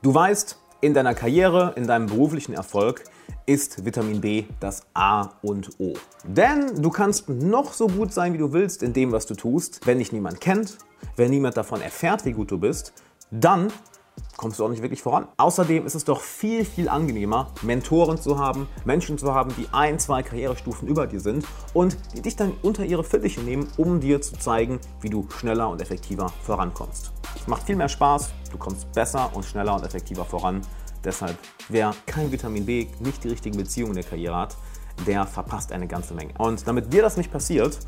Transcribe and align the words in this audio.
Du 0.00 0.14
weißt, 0.14 0.56
in 0.80 0.94
deiner 0.94 1.12
Karriere, 1.12 1.72
in 1.74 1.88
deinem 1.88 2.06
beruflichen 2.06 2.54
Erfolg 2.54 3.02
ist 3.46 3.84
Vitamin 3.84 4.20
B 4.20 4.44
das 4.60 4.82
A 4.94 5.30
und 5.42 5.70
O. 5.80 5.94
Denn 6.22 6.80
du 6.80 6.90
kannst 6.90 7.28
noch 7.28 7.72
so 7.72 7.88
gut 7.88 8.12
sein, 8.12 8.32
wie 8.32 8.38
du 8.38 8.52
willst 8.52 8.84
in 8.84 8.92
dem, 8.92 9.10
was 9.10 9.26
du 9.26 9.34
tust. 9.34 9.80
Wenn 9.86 9.98
dich 9.98 10.12
niemand 10.12 10.40
kennt, 10.40 10.78
wenn 11.16 11.30
niemand 11.30 11.56
davon 11.56 11.80
erfährt, 11.80 12.24
wie 12.24 12.32
gut 12.32 12.52
du 12.52 12.58
bist, 12.58 12.92
dann 13.32 13.72
kommst 14.38 14.58
du 14.58 14.64
auch 14.64 14.70
nicht 14.70 14.82
wirklich 14.82 15.02
voran. 15.02 15.26
Außerdem 15.36 15.84
ist 15.84 15.96
es 15.96 16.04
doch 16.04 16.20
viel, 16.20 16.64
viel 16.64 16.88
angenehmer, 16.88 17.50
Mentoren 17.62 18.18
zu 18.18 18.38
haben, 18.38 18.68
Menschen 18.84 19.18
zu 19.18 19.34
haben, 19.34 19.52
die 19.58 19.66
ein, 19.72 19.98
zwei 19.98 20.22
Karrierestufen 20.22 20.88
über 20.88 21.06
dir 21.06 21.20
sind 21.20 21.44
und 21.74 21.98
die 22.14 22.22
dich 22.22 22.36
dann 22.36 22.52
unter 22.62 22.84
ihre 22.84 23.02
Fittiche 23.02 23.40
nehmen, 23.40 23.68
um 23.76 24.00
dir 24.00 24.22
zu 24.22 24.38
zeigen, 24.38 24.78
wie 25.00 25.10
du 25.10 25.26
schneller 25.36 25.68
und 25.68 25.82
effektiver 25.82 26.32
vorankommst. 26.44 27.12
Es 27.34 27.48
macht 27.48 27.64
viel 27.64 27.76
mehr 27.76 27.88
Spaß, 27.88 28.30
du 28.52 28.58
kommst 28.58 28.90
besser 28.92 29.28
und 29.34 29.44
schneller 29.44 29.74
und 29.74 29.84
effektiver 29.84 30.24
voran. 30.24 30.62
Deshalb, 31.02 31.36
wer 31.68 31.92
kein 32.06 32.30
Vitamin 32.30 32.64
B, 32.64 32.86
nicht 33.00 33.24
die 33.24 33.28
richtigen 33.28 33.56
Beziehungen 33.56 33.96
in 33.96 34.02
der 34.02 34.08
Karriere 34.08 34.36
hat, 34.36 34.56
der 35.04 35.26
verpasst 35.26 35.72
eine 35.72 35.88
ganze 35.88 36.14
Menge. 36.14 36.34
Und 36.38 36.66
damit 36.66 36.92
dir 36.92 37.02
das 37.02 37.16
nicht 37.16 37.32
passiert, 37.32 37.78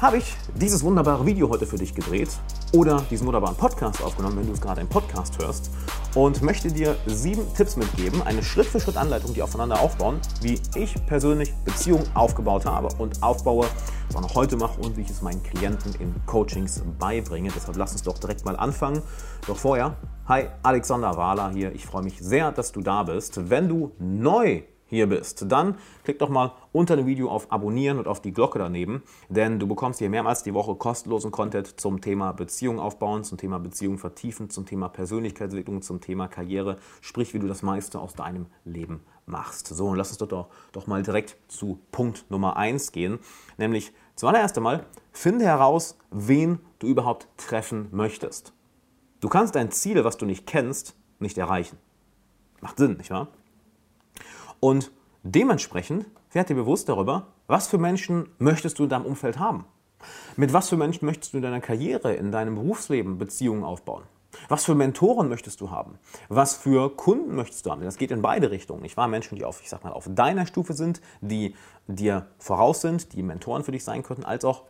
habe 0.00 0.16
ich 0.16 0.34
dieses 0.54 0.82
wunderbare 0.82 1.26
Video 1.26 1.50
heute 1.50 1.66
für 1.66 1.76
dich 1.76 1.94
gedreht 1.94 2.30
oder 2.72 3.02
diesen 3.10 3.26
wunderbaren 3.26 3.54
Podcast 3.54 4.02
aufgenommen, 4.02 4.38
wenn 4.38 4.46
du 4.46 4.54
es 4.54 4.60
gerade 4.60 4.80
im 4.80 4.88
Podcast 4.88 5.38
hörst 5.38 5.70
und 6.14 6.40
möchte 6.40 6.72
dir 6.72 6.96
sieben 7.04 7.42
Tipps 7.54 7.76
mitgeben, 7.76 8.22
eine 8.22 8.42
Schritt-für-Schritt-Anleitung, 8.42 9.34
die 9.34 9.42
aufeinander 9.42 9.78
aufbauen, 9.78 10.18
wie 10.40 10.58
ich 10.74 10.94
persönlich 11.04 11.52
Beziehungen 11.66 12.08
aufgebaut 12.14 12.64
habe 12.64 12.88
und 12.96 13.22
aufbaue, 13.22 13.66
was 14.06 14.16
auch 14.16 14.22
noch 14.22 14.34
heute 14.36 14.56
mache 14.56 14.80
und 14.80 14.96
wie 14.96 15.02
ich 15.02 15.10
es 15.10 15.20
meinen 15.20 15.42
Klienten 15.42 15.94
in 16.00 16.14
Coachings 16.24 16.82
beibringe. 16.98 17.50
Deshalb 17.54 17.76
lass 17.76 17.92
uns 17.92 18.02
doch 18.02 18.18
direkt 18.18 18.46
mal 18.46 18.56
anfangen. 18.56 19.02
Doch 19.46 19.58
vorher, 19.58 19.96
hi, 20.26 20.46
Alexander 20.62 21.14
Wahler 21.18 21.50
hier. 21.50 21.74
Ich 21.74 21.84
freue 21.84 22.04
mich 22.04 22.18
sehr, 22.20 22.52
dass 22.52 22.72
du 22.72 22.80
da 22.80 23.02
bist. 23.02 23.50
Wenn 23.50 23.68
du 23.68 23.92
neu 23.98 24.62
hier 24.90 25.08
bist, 25.08 25.44
dann 25.50 25.76
klick 26.04 26.18
doch 26.18 26.28
mal 26.28 26.52
unter 26.72 26.96
dem 26.96 27.06
Video 27.06 27.30
auf 27.30 27.50
Abonnieren 27.50 27.98
und 27.98 28.08
auf 28.08 28.20
die 28.20 28.32
Glocke 28.32 28.58
daneben, 28.58 29.02
denn 29.28 29.58
du 29.58 29.66
bekommst 29.66 30.00
hier 30.00 30.10
mehrmals 30.10 30.42
die 30.42 30.52
Woche 30.52 30.74
kostenlosen 30.74 31.30
Content 31.30 31.80
zum 31.80 32.00
Thema 32.00 32.32
Beziehung 32.32 32.80
aufbauen, 32.80 33.24
zum 33.24 33.38
Thema 33.38 33.58
Beziehung 33.58 33.98
vertiefen, 33.98 34.50
zum 34.50 34.66
Thema 34.66 34.88
Persönlichkeitsentwicklung, 34.88 35.80
zum 35.80 36.00
Thema 36.00 36.28
Karriere, 36.28 36.76
sprich, 37.00 37.32
wie 37.32 37.38
du 37.38 37.46
das 37.46 37.62
meiste 37.62 38.00
aus 38.00 38.14
deinem 38.14 38.46
Leben 38.64 39.00
machst. 39.26 39.68
So, 39.68 39.86
und 39.86 39.96
lass 39.96 40.10
uns 40.10 40.18
doch, 40.18 40.48
doch 40.72 40.86
mal 40.86 41.02
direkt 41.02 41.36
zu 41.48 41.78
Punkt 41.92 42.26
Nummer 42.28 42.56
1 42.56 42.90
gehen, 42.92 43.20
nämlich 43.58 43.92
zuallererst 44.16 44.56
einmal, 44.56 44.84
finde 45.12 45.44
heraus, 45.44 45.96
wen 46.10 46.58
du 46.80 46.88
überhaupt 46.88 47.28
treffen 47.36 47.88
möchtest. 47.92 48.52
Du 49.20 49.28
kannst 49.28 49.54
dein 49.54 49.70
Ziel, 49.70 50.02
was 50.04 50.16
du 50.16 50.26
nicht 50.26 50.46
kennst, 50.46 50.96
nicht 51.20 51.38
erreichen. 51.38 51.78
Macht 52.60 52.78
Sinn, 52.78 52.96
nicht 52.96 53.10
wahr? 53.10 53.28
Und 54.60 54.92
dementsprechend 55.22 56.06
werd 56.32 56.48
dir 56.48 56.54
bewusst 56.54 56.88
darüber, 56.88 57.28
was 57.46 57.66
für 57.66 57.78
Menschen 57.78 58.28
möchtest 58.38 58.78
du 58.78 58.84
in 58.84 58.88
deinem 58.90 59.06
Umfeld 59.06 59.38
haben. 59.38 59.64
Mit 60.36 60.52
was 60.52 60.68
für 60.68 60.76
Menschen 60.76 61.06
möchtest 61.06 61.32
du 61.32 61.38
in 61.38 61.42
deiner 61.42 61.60
Karriere, 61.60 62.14
in 62.14 62.30
deinem 62.30 62.54
Berufsleben 62.54 63.18
Beziehungen 63.18 63.64
aufbauen? 63.64 64.04
Was 64.48 64.64
für 64.64 64.74
Mentoren 64.74 65.28
möchtest 65.28 65.60
du 65.60 65.70
haben? 65.70 65.98
Was 66.28 66.54
für 66.54 66.96
Kunden 66.96 67.34
möchtest 67.34 67.66
du 67.66 67.70
haben? 67.70 67.82
Das 67.82 67.98
geht 67.98 68.10
in 68.10 68.22
beide 68.22 68.50
Richtungen. 68.50 68.84
Ich 68.84 68.96
war 68.96 69.08
Menschen, 69.08 69.36
die 69.36 69.44
auf, 69.44 69.60
ich 69.60 69.68
sag 69.68 69.82
mal, 69.82 69.92
auf 69.92 70.08
deiner 70.08 70.46
Stufe 70.46 70.72
sind, 70.72 71.00
die 71.20 71.54
dir 71.88 72.26
voraus 72.38 72.80
sind, 72.80 73.12
die 73.12 73.22
Mentoren 73.22 73.64
für 73.64 73.72
dich 73.72 73.84
sein 73.84 74.02
könnten, 74.02 74.24
als 74.24 74.44
auch 74.44 74.64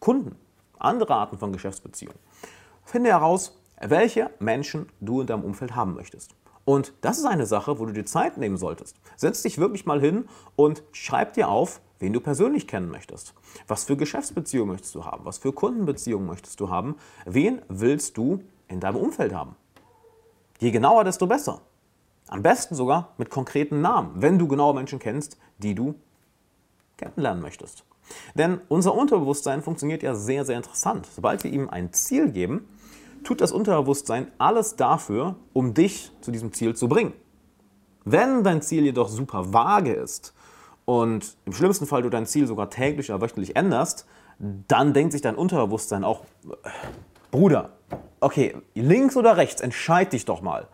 Kunden. 0.00 0.36
Andere 0.78 1.14
Arten 1.14 1.38
von 1.38 1.52
Geschäftsbeziehungen. 1.52 2.18
Finde 2.84 3.10
heraus, 3.10 3.58
welche 3.80 4.30
Menschen 4.38 4.88
du 5.00 5.20
in 5.20 5.26
deinem 5.26 5.44
Umfeld 5.44 5.76
haben 5.76 5.94
möchtest. 5.94 6.34
Und 6.64 6.92
das 7.00 7.18
ist 7.18 7.24
eine 7.24 7.46
Sache, 7.46 7.78
wo 7.78 7.86
du 7.86 7.92
dir 7.92 8.04
Zeit 8.04 8.36
nehmen 8.38 8.56
solltest. 8.56 8.96
Setz 9.16 9.42
dich 9.42 9.58
wirklich 9.58 9.84
mal 9.84 10.00
hin 10.00 10.28
und 10.54 10.82
schreib 10.92 11.34
dir 11.34 11.48
auf, 11.48 11.80
wen 11.98 12.12
du 12.12 12.20
persönlich 12.20 12.68
kennen 12.68 12.90
möchtest. 12.90 13.34
Was 13.66 13.84
für 13.84 13.96
Geschäftsbeziehungen 13.96 14.72
möchtest 14.72 14.94
du 14.94 15.04
haben? 15.04 15.24
Was 15.24 15.38
für 15.38 15.52
Kundenbeziehungen 15.52 16.26
möchtest 16.26 16.60
du 16.60 16.68
haben? 16.70 16.96
Wen 17.24 17.62
willst 17.68 18.16
du 18.16 18.42
in 18.68 18.80
deinem 18.80 18.96
Umfeld 18.96 19.34
haben? 19.34 19.56
Je 20.60 20.70
genauer, 20.70 21.04
desto 21.04 21.26
besser. 21.26 21.60
Am 22.28 22.42
besten 22.42 22.74
sogar 22.74 23.14
mit 23.18 23.30
konkreten 23.30 23.80
Namen, 23.80 24.10
wenn 24.14 24.38
du 24.38 24.46
genaue 24.46 24.74
Menschen 24.74 24.98
kennst, 24.98 25.36
die 25.58 25.74
du 25.74 25.96
kennenlernen 26.96 27.42
möchtest. 27.42 27.84
Denn 28.34 28.60
unser 28.68 28.94
Unterbewusstsein 28.94 29.62
funktioniert 29.62 30.02
ja 30.02 30.14
sehr, 30.14 30.44
sehr 30.44 30.56
interessant. 30.56 31.06
Sobald 31.14 31.44
wir 31.44 31.52
ihm 31.52 31.68
ein 31.68 31.92
Ziel 31.92 32.30
geben, 32.30 32.68
tut 33.24 33.40
das 33.40 33.52
Unterbewusstsein 33.52 34.30
alles 34.38 34.76
dafür, 34.76 35.36
um 35.52 35.74
dich 35.74 36.12
zu 36.20 36.30
diesem 36.30 36.52
Ziel 36.52 36.74
zu 36.74 36.88
bringen. 36.88 37.12
Wenn 38.04 38.42
dein 38.42 38.62
Ziel 38.62 38.84
jedoch 38.84 39.08
super 39.08 39.52
vage 39.52 39.92
ist 39.92 40.34
und 40.84 41.36
im 41.44 41.52
schlimmsten 41.52 41.86
Fall 41.86 42.02
du 42.02 42.10
dein 42.10 42.26
Ziel 42.26 42.46
sogar 42.46 42.70
täglich 42.70 43.10
oder 43.10 43.20
wöchentlich 43.20 43.56
änderst, 43.56 44.06
dann 44.38 44.92
denkt 44.92 45.12
sich 45.12 45.20
dein 45.22 45.36
Unterbewusstsein 45.36 46.04
auch, 46.04 46.24
Bruder, 47.30 47.70
okay, 48.20 48.56
links 48.74 49.16
oder 49.16 49.36
rechts, 49.36 49.60
entscheid 49.60 50.12
dich 50.12 50.24
doch 50.24 50.42
mal. 50.42 50.68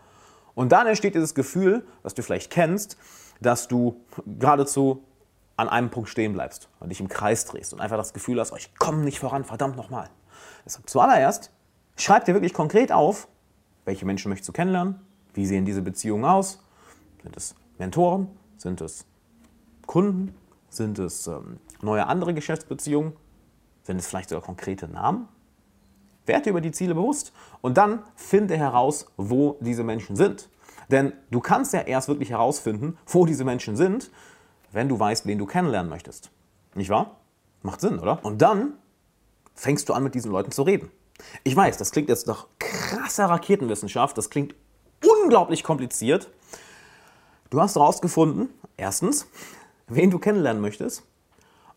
Und 0.54 0.72
dann 0.72 0.86
entsteht 0.86 1.14
dieses 1.14 1.34
Gefühl, 1.34 1.86
was 2.02 2.14
du 2.14 2.22
vielleicht 2.22 2.50
kennst, 2.50 2.96
dass 3.40 3.68
du 3.68 4.00
geradezu 4.26 5.04
an 5.56 5.68
einem 5.68 5.90
Punkt 5.90 6.08
stehen 6.08 6.32
bleibst 6.32 6.68
und 6.80 6.88
dich 6.88 7.00
im 7.00 7.08
Kreis 7.08 7.44
drehst 7.44 7.72
und 7.72 7.80
einfach 7.80 7.96
das 7.96 8.12
Gefühl 8.12 8.40
hast, 8.40 8.52
oh, 8.52 8.56
ich 8.56 8.74
komme 8.76 8.98
nicht 8.98 9.18
voran, 9.18 9.44
verdammt 9.44 9.76
nochmal. 9.76 10.08
Deshalb 10.64 10.88
zuallererst 10.88 11.52
Schreib 11.98 12.24
dir 12.24 12.34
wirklich 12.34 12.54
konkret 12.54 12.92
auf, 12.92 13.26
welche 13.84 14.06
Menschen 14.06 14.28
möchtest 14.28 14.48
du 14.48 14.52
kennenlernen, 14.52 15.00
wie 15.34 15.44
sehen 15.46 15.64
diese 15.64 15.82
Beziehungen 15.82 16.24
aus, 16.24 16.62
sind 17.24 17.36
es 17.36 17.56
Mentoren, 17.76 18.28
sind 18.56 18.80
es 18.80 19.04
Kunden, 19.86 20.32
sind 20.68 21.00
es 21.00 21.26
ähm, 21.26 21.58
neue 21.82 22.06
andere 22.06 22.34
Geschäftsbeziehungen, 22.34 23.14
sind 23.82 23.98
es 23.98 24.06
vielleicht 24.06 24.28
sogar 24.28 24.44
konkrete 24.44 24.86
Namen. 24.86 25.26
Werde 26.24 26.50
über 26.50 26.60
die 26.60 26.70
Ziele 26.70 26.94
bewusst 26.94 27.32
und 27.62 27.76
dann 27.76 28.04
finde 28.14 28.56
heraus, 28.56 29.06
wo 29.16 29.56
diese 29.60 29.82
Menschen 29.82 30.14
sind. 30.14 30.50
Denn 30.92 31.12
du 31.32 31.40
kannst 31.40 31.72
ja 31.72 31.80
erst 31.80 32.06
wirklich 32.06 32.30
herausfinden, 32.30 32.96
wo 33.06 33.26
diese 33.26 33.44
Menschen 33.44 33.76
sind, 33.76 34.12
wenn 34.70 34.88
du 34.88 35.00
weißt, 35.00 35.26
wen 35.26 35.38
du 35.38 35.46
kennenlernen 35.46 35.90
möchtest. 35.90 36.30
Nicht 36.74 36.90
wahr? 36.90 37.16
Macht 37.62 37.80
Sinn, 37.80 37.98
oder? 37.98 38.24
Und 38.24 38.40
dann 38.40 38.74
fängst 39.54 39.88
du 39.88 39.94
an, 39.94 40.04
mit 40.04 40.14
diesen 40.14 40.30
Leuten 40.30 40.52
zu 40.52 40.62
reden. 40.62 40.92
Ich 41.44 41.54
weiß, 41.54 41.76
das 41.76 41.90
klingt 41.90 42.08
jetzt 42.08 42.26
nach 42.26 42.46
krasser 42.58 43.26
Raketenwissenschaft, 43.26 44.16
das 44.16 44.30
klingt 44.30 44.54
unglaublich 45.04 45.64
kompliziert. 45.64 46.28
Du 47.50 47.60
hast 47.60 47.76
herausgefunden, 47.76 48.50
erstens, 48.76 49.26
wen 49.86 50.10
du 50.10 50.18
kennenlernen 50.18 50.62
möchtest, 50.62 51.02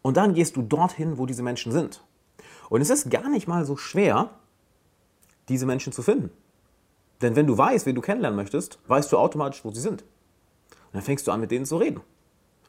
und 0.01 0.17
dann 0.17 0.33
gehst 0.33 0.55
du 0.55 0.61
dorthin, 0.61 1.17
wo 1.17 1.25
diese 1.25 1.43
Menschen 1.43 1.71
sind. 1.71 2.03
Und 2.69 2.81
es 2.81 2.89
ist 2.89 3.09
gar 3.11 3.29
nicht 3.29 3.47
mal 3.47 3.65
so 3.65 3.77
schwer, 3.77 4.31
diese 5.49 5.65
Menschen 5.65 5.93
zu 5.93 6.01
finden. 6.01 6.31
Denn 7.21 7.35
wenn 7.35 7.45
du 7.45 7.57
weißt, 7.57 7.85
wen 7.85 7.95
du 7.95 8.01
kennenlernen 8.01 8.35
möchtest, 8.35 8.79
weißt 8.87 9.11
du 9.11 9.17
automatisch, 9.17 9.63
wo 9.63 9.71
sie 9.71 9.81
sind. 9.81 10.01
Und 10.01 10.93
dann 10.93 11.01
fängst 11.03 11.27
du 11.27 11.31
an, 11.31 11.39
mit 11.39 11.51
denen 11.51 11.65
zu 11.65 11.77
reden. 11.77 12.01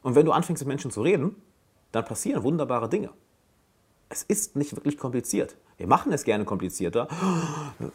Und 0.03 0.15
wenn 0.15 0.25
du 0.25 0.31
anfängst, 0.31 0.61
mit 0.61 0.67
Menschen 0.67 0.91
zu 0.91 1.01
reden, 1.01 1.35
dann 1.91 2.05
passieren 2.05 2.43
wunderbare 2.43 2.89
Dinge. 2.89 3.09
Es 4.13 4.21
ist 4.21 4.55
nicht 4.55 4.75
wirklich 4.75 4.99
kompliziert. 4.99 5.57
Wir 5.77 5.87
machen 5.87 6.13
es 6.13 6.23
gerne 6.23 6.45
komplizierter. 6.45 7.07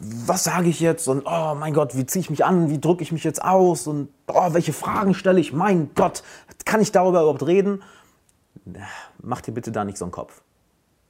Was 0.01 0.43
sage 0.43 0.67
ich 0.67 0.81
jetzt? 0.81 1.07
Und 1.07 1.23
oh 1.25 1.55
mein 1.55 1.73
Gott, 1.73 1.95
wie 1.95 2.05
ziehe 2.05 2.19
ich 2.19 2.29
mich 2.29 2.43
an? 2.43 2.69
Wie 2.69 2.81
drücke 2.81 3.03
ich 3.03 3.13
mich 3.13 3.23
jetzt 3.23 3.41
aus? 3.41 3.87
Und 3.87 4.09
oh, 4.27 4.53
welche 4.53 4.73
Fragen 4.73 5.13
stelle 5.13 5.39
ich? 5.39 5.53
Mein 5.53 5.91
Gott, 5.95 6.23
kann 6.65 6.81
ich 6.81 6.91
darüber 6.91 7.21
überhaupt 7.21 7.47
reden? 7.47 7.83
Mach 9.21 9.39
dir 9.39 9.53
bitte 9.53 9.71
da 9.71 9.85
nicht 9.85 9.97
so 9.97 10.03
einen 10.03 10.11
Kopf. 10.11 10.41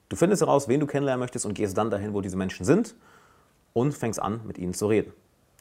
Du 0.10 0.16
findest 0.16 0.44
heraus, 0.44 0.68
wen 0.68 0.80
du 0.80 0.86
kennenlernen 0.86 1.22
möchtest 1.22 1.44
und 1.48 1.56
gehst 1.56 1.76
dann 1.76 1.90
dahin, 1.90 2.14
wo 2.14 2.22
diese 2.22 2.38
Menschen 2.38 2.64
sind 2.64 2.94
und 3.74 3.96
fängst 3.96 4.22
an, 4.22 4.42
mit 4.46 4.60
ihnen 4.60 4.76
zu 4.76 4.86
reden. 4.86 5.12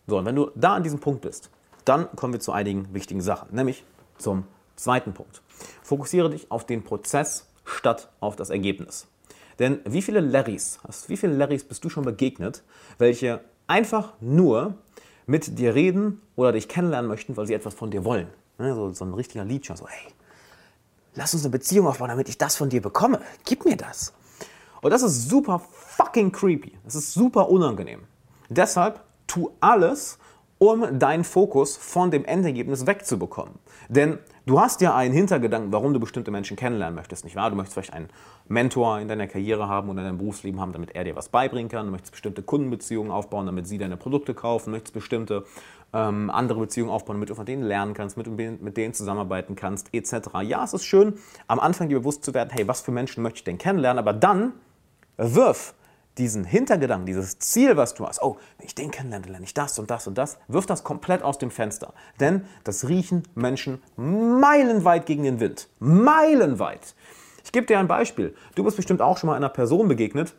So, 0.07 0.19
und 0.19 0.27
wenn 0.27 0.37
du 0.37 0.51
da 0.57 0.75
an 0.75 0.83
diesem 0.83 1.01
Punkt 1.01 1.23
bist, 1.23 1.49
dann 1.87 2.15
kommen 2.17 2.35
wir 2.35 2.41
zu 2.41 2.53
einigen 2.53 2.93
wichtigen 2.93 3.23
Sachen, 3.23 3.55
nämlich 3.55 3.83
zum 4.19 4.45
zweiten 4.77 5.15
Punkt. 5.15 5.41
Fokussiere 5.83 6.29
dich 6.29 6.51
auf 6.51 6.67
den 6.67 6.85
Prozess 6.85 7.47
statt 7.65 8.11
auf 8.21 8.37
das 8.37 8.51
Ergebnis. 8.51 9.07
Denn 9.59 9.81
wie 9.85 10.03
viele 10.03 10.21
Larrys, 10.21 10.79
wie 11.09 11.17
viele 11.17 11.35
Larrys 11.35 11.65
bist 11.65 11.85
du 11.85 11.89
schon 11.89 12.05
begegnet, 12.05 12.63
welche 12.99 13.41
einfach 13.67 14.15
nur 14.21 14.75
mit 15.27 15.59
dir 15.59 15.75
reden 15.75 16.23
oder 16.37 16.53
dich 16.53 16.69
kennenlernen 16.69 17.09
möchten, 17.09 17.37
weil 17.37 17.47
sie 17.47 17.55
etwas 17.55 17.75
von 17.75 17.91
dir 17.91 18.05
wollen? 18.05 18.29
Ne, 18.59 18.75
so, 18.75 18.93
so 18.93 19.05
ein 19.05 19.15
richtiger 19.15 19.45
Liedchen, 19.45 19.77
so 19.77 19.87
hey, 19.87 20.13
lass 21.15 21.35
uns 21.35 21.45
eine 21.45 21.53
Beziehung 21.53 21.87
aufbauen, 21.87 22.09
damit 22.09 22.29
ich 22.29 22.39
das 22.39 22.57
von 22.57 22.69
dir 22.69 22.83
bekomme. 22.83 23.21
Gib 23.45 23.65
mir 23.65 23.77
das. 23.77 24.13
Und 24.81 24.91
das 24.91 25.03
ist 25.03 25.29
super 25.29 25.59
fucking 25.59 26.33
creepy. 26.33 26.73
Das 26.85 26.95
ist 26.95 27.13
super 27.13 27.49
unangenehm. 27.49 28.01
Deshalb 28.49 29.01
tu 29.27 29.51
alles, 29.61 30.19
um 30.59 30.99
deinen 30.99 31.25
Fokus 31.25 31.77
von 31.77 32.11
dem 32.11 32.25
Endergebnis 32.25 32.87
wegzubekommen. 32.87 33.55
Denn 33.89 34.19
du 34.45 34.61
hast 34.61 34.81
ja 34.81 34.95
einen 34.95 35.15
Hintergedanken, 35.15 35.73
warum 35.73 35.95
du 35.95 36.01
bestimmte 36.01 36.31
Menschen 36.31 36.57
kennenlernen 36.57 36.97
möchtest, 36.97 37.25
nicht 37.25 37.37
wahr? 37.37 37.51
Du 37.51 37.57
möchtest 37.57 37.75
vielleicht 37.75 37.93
einen 37.93 38.09
Mentor 38.49 38.99
in 38.99 39.09
deiner 39.09 39.29
Karriere 39.29 39.69
haben 39.69 39.89
oder 39.89 40.01
in 40.01 40.07
deinem 40.07 40.19
Berufsleben 40.19 40.61
haben, 40.61 40.73
damit 40.73 40.95
er 40.97 41.05
dir 41.05 41.15
was 41.15 41.29
beibringen 41.29 41.69
kann. 41.69 41.87
Du 41.87 41.93
möchtest 41.93 42.13
bestimmte 42.13 42.43
Kundenbeziehungen 42.43 43.13
aufbauen, 43.13 43.47
damit 43.47 43.69
sie 43.69 43.79
deine 43.79 43.97
Produkte 43.97 44.35
kaufen. 44.35 44.67
Du 44.67 44.71
möchtest 44.73 44.95
bestimmte 44.95 45.45
ähm, 45.93 46.29
andere 46.31 46.61
Beziehungen 46.61 46.91
aufbauen, 46.91 47.17
damit 47.17 47.31
du 47.31 47.35
von 47.35 47.47
denen 47.47 47.63
lernen 47.63 47.95
kannst, 47.95 48.17
mit, 48.17 48.27
mit 48.27 48.77
denen 48.77 48.95
zusammenarbeiten 48.95 49.55
kannst, 49.55 49.95
etc. 49.95 50.29
Ja, 50.43 50.65
es 50.65 50.75
ist 50.75 50.85
schön, 50.85 51.15
am 51.47 51.61
Anfang 51.61 51.89
dir 51.89 52.01
bewusst 52.01 52.25
zu 52.25 52.35
werden, 52.35 52.51
hey, 52.53 52.67
was 52.67 52.81
für 52.81 52.91
Menschen 52.91 53.23
möchte 53.23 53.39
ich 53.39 53.45
denn 53.45 53.59
kennenlernen, 53.59 53.99
aber 53.99 54.13
dann 54.13 54.53
wirf 55.17 55.75
diesen 56.19 56.45
Hintergedanken, 56.45 57.07
dieses 57.07 57.39
Ziel, 57.39 57.77
was 57.77 57.95
du 57.95 58.07
hast, 58.07 58.23
oh, 58.23 58.39
wenn 58.59 58.67
ich 58.67 58.75
den 58.75 58.91
kennenlerne, 58.91 59.27
lerne 59.27 59.45
ich 59.45 59.55
das 59.55 59.79
und 59.79 59.91
das 59.91 60.07
und 60.07 60.19
das, 60.19 60.39
wirf 60.49 60.67
das 60.67 60.85
komplett 60.85 61.23
aus 61.23 61.39
dem 61.39 61.51
Fenster. 61.51 61.95
Denn 62.21 62.45
das 62.65 62.89
riechen 62.89 63.23
Menschen 63.35 63.83
meilenweit 63.97 65.07
gegen 65.07 65.23
den 65.23 65.41
Wind. 65.41 65.69
Meilenweit. 65.79 66.95
Ich 67.45 67.53
gebe 67.53 67.67
dir 67.67 67.79
ein 67.79 67.89
Beispiel. 67.89 68.35
Du 68.55 68.65
bist 68.65 68.77
bestimmt 68.77 69.01
auch 69.01 69.17
schon 69.17 69.29
mal 69.29 69.37
einer 69.37 69.49
Person 69.49 69.89
begegnet, 69.89 70.35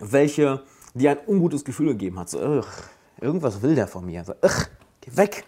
welche 0.00 0.62
dir 0.94 1.12
ein 1.12 1.18
ungutes 1.26 1.64
Gefühl 1.64 1.88
gegeben 1.88 2.18
hat. 2.18 2.28
So, 2.28 2.62
irgendwas 3.20 3.62
will 3.62 3.74
der 3.74 3.86
von 3.86 4.04
mir. 4.04 4.24
So, 4.24 4.34
geh 5.00 5.16
weg. 5.16 5.44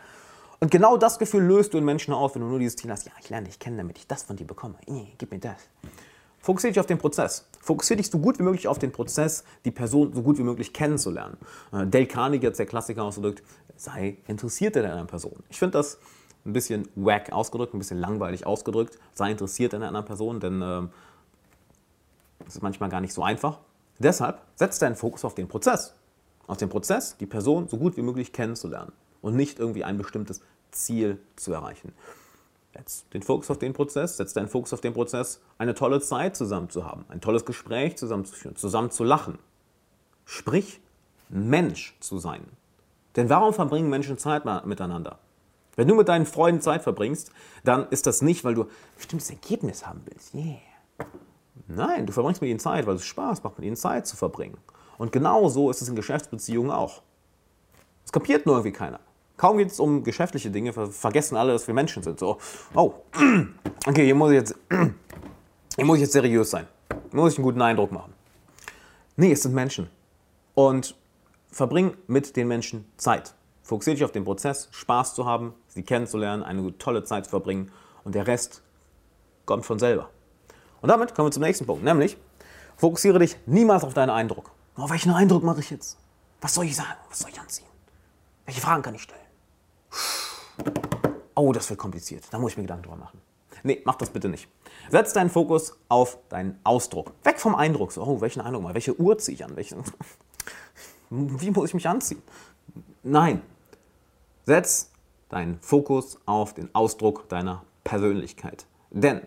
Und 0.61 0.71
genau 0.71 0.99
das 0.99 1.19
Gefühl 1.19 1.43
löst 1.43 1.73
du 1.73 1.79
in 1.79 1.85
Menschen 1.85 2.13
auf, 2.13 2.35
wenn 2.35 2.43
du 2.43 2.49
nur 2.49 2.59
dieses 2.59 2.77
Ziel 2.77 2.91
hast, 2.91 3.07
ja, 3.07 3.13
ich 3.19 3.31
lerne 3.31 3.47
dich 3.47 3.59
kennen, 3.59 3.79
damit 3.79 3.99
ich 3.99 4.07
das 4.07 4.23
von 4.23 4.37
dir 4.37 4.47
bekomme. 4.47 4.77
Gib 5.17 5.31
mir 5.31 5.39
das. 5.39 5.57
Fokussiere 6.41 6.73
dich 6.73 6.81
auf 6.81 6.87
den 6.87 6.99
Prozess. 6.99 7.47
Fokussiere 7.61 7.99
dich 7.99 8.11
so 8.11 8.19
gut 8.19 8.39
wie 8.39 8.43
möglich 8.43 8.67
auf 8.67 8.79
den 8.79 8.93
Prozess, 8.93 9.45
die 9.65 9.71
Person 9.71 10.13
so 10.15 10.23
gut 10.23 10.39
wie 10.39 10.43
möglich 10.43 10.73
kennenzulernen. 10.73 11.37
Äh, 11.73 11.87
Dale 11.87 12.07
Carnegie 12.07 12.47
hat 12.47 12.59
der 12.59 12.67
Klassiker 12.67 13.05
ausgedrückt, 13.05 13.43
sei 13.77 14.17
interessiert 14.27 14.77
in 14.77 14.85
einer 14.85 15.05
Person. 15.05 15.43
Ich 15.51 15.59
finde 15.59 15.79
das 15.79 15.99
ein 16.45 16.53
bisschen 16.53 16.89
wack 16.95 17.33
ausgedrückt, 17.33 17.75
ein 17.75 17.79
bisschen 17.79 17.99
langweilig 17.99 18.47
ausgedrückt. 18.47 18.99
Sei 19.13 19.31
interessiert 19.31 19.75
in 19.75 19.83
einer 19.83 20.03
Person, 20.03 20.41
denn 20.41 20.63
äh, 20.63 20.83
das 22.45 22.57
ist 22.57 22.63
manchmal 22.63 22.89
gar 22.89 23.01
nicht 23.01 23.13
so 23.13 23.23
einfach. 23.23 23.59
Deshalb 23.99 24.41
setz 24.55 24.79
deinen 24.79 24.97
Fokus 24.97 25.25
auf 25.25 25.35
den 25.35 25.49
Prozess. 25.49 25.95
Auf 26.47 26.57
den 26.57 26.71
Prozess, 26.71 27.17
die 27.19 27.27
Person 27.27 27.69
so 27.69 27.77
gut 27.77 27.97
wie 27.97 28.03
möglich 28.03 28.33
kennenzulernen 28.33 28.93
und 29.21 29.37
nicht 29.37 29.59
irgendwie 29.59 29.85
ein 29.85 29.99
bestimmtes 29.99 30.41
Ziel 30.71 31.21
zu 31.37 31.53
erreichen. 31.53 31.93
Setz 32.73 33.09
den 33.13 33.23
Fokus 33.23 33.51
auf 33.51 33.59
den 33.59 33.73
Prozess, 33.73 34.17
setz 34.17 34.33
deinen 34.33 34.49
Fokus 34.49 34.73
auf 34.73 34.81
den 34.81 34.93
Prozess, 34.93 35.41
eine 35.59 35.75
tolle 35.75 36.01
Zeit 36.01 36.37
zusammen 36.37 36.71
zu 36.71 36.85
haben, 36.85 37.05
ein 37.09 37.21
tolles 37.21 37.45
Gespräch 37.45 37.97
zusammen 37.97 38.25
zu 38.25 38.35
führen, 38.35 38.57
zusammen 38.57 38.91
zu 38.91 39.03
lachen. 39.03 39.39
Sprich, 40.25 40.81
Mensch 41.29 41.97
zu 42.01 42.19
sein. 42.19 42.45
Denn 43.17 43.29
warum 43.29 43.53
verbringen 43.53 43.91
Menschen 43.91 44.19
Zeit 44.19 44.45
miteinander? 44.65 45.19
Wenn 45.75 45.89
du 45.89 45.95
mit 45.95 46.09
deinen 46.09 46.27
Freunden 46.27 46.61
Zeit 46.61 46.83
verbringst, 46.83 47.33
dann 47.65 47.89
ist 47.91 48.07
das 48.07 48.23
nicht, 48.23 48.45
weil 48.45 48.55
du 48.55 48.65
ein 48.65 48.69
bestimmtes 48.97 49.31
Ergebnis 49.31 49.87
haben 49.87 50.03
willst. 50.05 50.35
Yeah. 50.35 50.59
Nein, 51.67 52.07
du 52.07 52.13
verbringst 52.13 52.41
mit 52.41 52.51
ihnen 52.51 52.61
Zeit, 52.61 52.87
weil 52.87 52.97
es 52.97 53.05
Spaß 53.05 53.43
macht, 53.43 53.59
mit 53.59 53.67
ihnen 53.67 53.77
Zeit 53.77 54.07
zu 54.07 54.17
verbringen. 54.17 54.59
Und 54.99 55.13
genau 55.13 55.49
so 55.49 55.71
ist 55.71 55.83
es 55.83 55.89
in 55.89 55.97
Geschäftsbeziehungen 55.97 56.71
auch. 56.71 57.03
Es 58.05 58.13
kapiert 58.13 58.47
nur 58.47 58.57
irgendwie 58.57 58.73
keiner. 58.73 59.01
Kaum 59.41 59.57
geht 59.57 59.71
es 59.71 59.81
um 59.81 60.05
geschäftliche 60.05 60.51
Dinge, 60.51 60.71
vergessen 60.75 61.35
alle, 61.35 61.55
dass 61.55 61.67
wir 61.67 61.73
Menschen 61.73 62.03
sind. 62.03 62.19
So, 62.19 62.37
oh, 62.75 62.93
okay, 63.87 64.05
hier 64.05 64.15
muss 64.15 64.33
ich 64.33 64.37
jetzt, 64.37 64.55
hier 64.69 65.85
muss 65.87 65.97
ich 65.97 66.03
jetzt 66.03 66.13
seriös 66.13 66.51
sein. 66.51 66.67
Hier 66.91 67.21
muss 67.21 67.33
ich 67.33 67.39
einen 67.39 67.47
guten 67.47 67.63
Eindruck 67.63 67.91
machen. 67.91 68.13
Nee, 69.17 69.33
es 69.33 69.41
sind 69.41 69.55
Menschen. 69.55 69.89
Und 70.55 70.95
verbring 71.51 71.97
mit 72.07 72.37
den 72.37 72.49
Menschen 72.49 72.85
Zeit. 72.99 73.33
Fokussiere 73.63 73.95
dich 73.95 74.05
auf 74.05 74.13
den 74.13 74.25
Prozess, 74.25 74.69
Spaß 74.73 75.15
zu 75.15 75.25
haben, 75.25 75.55
sie 75.69 75.85
kennenzulernen, 75.85 76.43
eine 76.43 76.77
tolle 76.77 77.05
Zeit 77.05 77.25
zu 77.25 77.31
verbringen 77.31 77.73
und 78.05 78.15
der 78.15 78.27
Rest 78.27 78.61
kommt 79.47 79.65
von 79.65 79.79
selber. 79.79 80.11
Und 80.83 80.91
damit 80.91 81.15
kommen 81.15 81.29
wir 81.29 81.33
zum 81.33 81.45
nächsten 81.45 81.65
Punkt, 81.65 81.83
nämlich 81.83 82.19
fokussiere 82.77 83.19
dich 83.19 83.39
niemals 83.47 83.85
auf 83.85 83.95
deinen 83.95 84.11
Eindruck. 84.11 84.51
Oh, 84.77 84.91
welchen 84.91 85.13
Eindruck 85.13 85.45
mache 85.45 85.61
ich 85.61 85.71
jetzt? 85.71 85.97
Was 86.43 86.53
soll 86.53 86.67
ich 86.67 86.77
sagen? 86.77 86.99
Was 87.09 87.21
soll 87.21 87.31
ich 87.31 87.41
anziehen? 87.41 87.69
Welche 88.45 88.61
Fragen 88.61 88.83
kann 88.83 88.95
ich 88.95 89.01
stellen? 89.01 89.30
Oh, 91.35 91.53
das 91.53 91.71
wird 91.71 91.79
kompliziert. 91.79 92.25
Da 92.31 92.39
muss 92.39 92.53
ich 92.53 92.57
mir 92.57 92.65
Gedanken 92.65 92.85
drüber 92.85 92.97
machen. 92.97 93.21
Nee, 93.63 93.83
mach 93.85 93.97
das 93.97 94.11
bitte 94.11 94.29
nicht. 94.29 94.49
Setz 94.89 95.13
deinen 95.13 95.31
Fokus 95.31 95.79
auf 95.89 96.19
deinen 96.29 96.59
Ausdruck. 96.65 97.13
Weg 97.25 97.39
vom 97.39 97.55
Eindruck. 97.55 97.93
So, 97.93 98.03
oh, 98.03 98.21
welchen 98.21 98.41
Eindruck 98.41 98.63
mal? 98.63 98.75
Welche 98.75 98.99
Uhr 98.99 99.19
ziehe 99.19 99.35
ich 99.35 99.45
an? 99.45 99.57
Welche, 99.57 99.77
wie 101.11 101.51
muss 101.51 101.69
ich 101.69 101.75
mich 101.75 101.89
anziehen? 101.89 102.23
Nein. 103.03 103.43
Setz 104.45 104.91
deinen 105.29 105.59
Fokus 105.61 106.19
auf 106.27 106.55
den 106.55 106.75
Ausdruck 106.75 107.29
deiner 107.29 107.63
Persönlichkeit. 107.85 108.67
Denn 108.91 109.23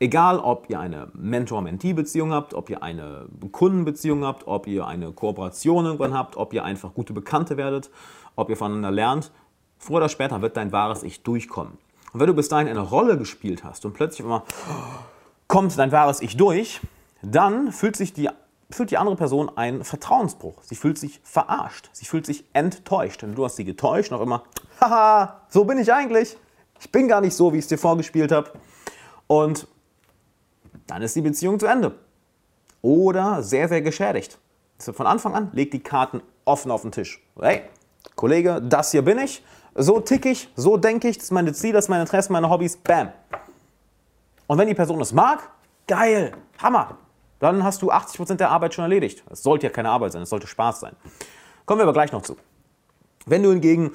egal, 0.00 0.38
ob 0.38 0.68
ihr 0.68 0.80
eine 0.80 1.10
Mentor-Mentee-Beziehung 1.14 2.32
habt, 2.32 2.54
ob 2.54 2.70
ihr 2.70 2.82
eine 2.82 3.26
Kundenbeziehung 3.52 4.24
habt, 4.24 4.46
ob 4.46 4.66
ihr 4.66 4.86
eine 4.86 5.12
Kooperation 5.12 5.84
irgendwann 5.84 6.14
habt, 6.14 6.36
ob 6.36 6.52
ihr 6.52 6.64
einfach 6.64 6.94
gute 6.94 7.12
Bekannte 7.12 7.56
werdet, 7.56 7.90
ob 8.36 8.50
ihr 8.50 8.56
voneinander 8.56 8.90
lernt, 8.90 9.30
Früher 9.84 9.98
oder 9.98 10.08
später 10.08 10.40
wird 10.40 10.56
dein 10.56 10.72
wahres 10.72 11.02
Ich 11.02 11.22
durchkommen. 11.24 11.76
Und 12.14 12.20
wenn 12.20 12.26
du 12.26 12.32
bis 12.32 12.48
dahin 12.48 12.68
eine 12.68 12.80
Rolle 12.80 13.18
gespielt 13.18 13.64
hast 13.64 13.84
und 13.84 13.92
plötzlich 13.92 14.20
immer 14.20 14.44
kommt 15.46 15.76
dein 15.76 15.92
wahres 15.92 16.22
Ich 16.22 16.38
durch, 16.38 16.80
dann 17.20 17.70
fühlt 17.70 17.94
sich 17.94 18.14
die, 18.14 18.30
fühlt 18.70 18.90
die 18.90 18.96
andere 18.96 19.16
Person 19.16 19.54
einen 19.58 19.84
Vertrauensbruch. 19.84 20.62
Sie 20.62 20.74
fühlt 20.74 20.96
sich 20.96 21.20
verarscht. 21.22 21.90
Sie 21.92 22.06
fühlt 22.06 22.24
sich 22.24 22.44
enttäuscht. 22.54 23.20
Denn 23.20 23.34
du 23.34 23.44
hast 23.44 23.56
sie 23.56 23.66
getäuscht 23.66 24.10
auch 24.14 24.22
immer, 24.22 24.44
haha, 24.80 25.42
so 25.50 25.64
bin 25.64 25.76
ich 25.76 25.92
eigentlich. 25.92 26.38
Ich 26.80 26.90
bin 26.90 27.06
gar 27.06 27.20
nicht 27.20 27.34
so, 27.34 27.52
wie 27.52 27.58
ich 27.58 27.64
es 27.64 27.68
dir 27.68 27.76
vorgespielt 27.76 28.32
habe. 28.32 28.52
Und 29.26 29.68
dann 30.86 31.02
ist 31.02 31.14
die 31.14 31.20
Beziehung 31.20 31.60
zu 31.60 31.66
Ende. 31.66 31.94
Oder 32.80 33.42
sehr, 33.42 33.68
sehr 33.68 33.82
geschädigt. 33.82 34.38
Von 34.78 35.06
Anfang 35.06 35.34
an 35.34 35.50
leg 35.52 35.70
die 35.72 35.82
Karten 35.82 36.22
offen 36.46 36.70
auf 36.70 36.80
den 36.80 36.92
Tisch. 36.92 37.22
Hey, 37.38 37.64
Kollege, 38.16 38.62
das 38.62 38.90
hier 38.90 39.02
bin 39.02 39.18
ich. 39.18 39.42
So 39.74 40.00
tick 40.00 40.26
ich, 40.26 40.48
so 40.54 40.76
denke 40.76 41.08
ich, 41.08 41.16
das 41.16 41.24
ist 41.24 41.30
meine 41.32 41.52
Ziele, 41.52 41.74
das 41.74 41.86
ist 41.86 41.88
meine 41.88 42.02
Interessen, 42.02 42.32
meine 42.32 42.48
Hobbys, 42.48 42.76
bam. 42.76 43.12
Und 44.46 44.58
wenn 44.58 44.68
die 44.68 44.74
Person 44.74 45.00
es 45.00 45.12
mag, 45.12 45.50
geil, 45.86 46.32
Hammer. 46.58 46.98
Dann 47.40 47.64
hast 47.64 47.82
du 47.82 47.90
80% 47.90 48.36
der 48.36 48.50
Arbeit 48.50 48.74
schon 48.74 48.84
erledigt. 48.84 49.24
Es 49.30 49.42
sollte 49.42 49.66
ja 49.66 49.72
keine 49.72 49.90
Arbeit 49.90 50.12
sein, 50.12 50.22
es 50.22 50.30
sollte 50.30 50.46
Spaß 50.46 50.80
sein. 50.80 50.96
Kommen 51.66 51.80
wir 51.80 51.84
aber 51.84 51.92
gleich 51.92 52.12
noch 52.12 52.22
zu. 52.22 52.36
Wenn 53.26 53.42
du 53.42 53.50
hingegen 53.50 53.92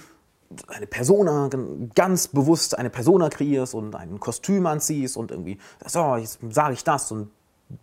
eine 0.67 0.87
Persona, 0.87 1.49
ganz 1.95 2.27
bewusst 2.27 2.77
eine 2.77 2.89
Persona 2.89 3.29
kreierst 3.29 3.73
und 3.75 3.95
ein 3.95 4.19
Kostüm 4.19 4.65
anziehst 4.65 5.15
und 5.15 5.31
irgendwie, 5.31 5.59
so, 5.85 6.15
jetzt 6.15 6.39
sage 6.49 6.73
ich 6.73 6.83
das 6.83 7.11
und 7.11 7.31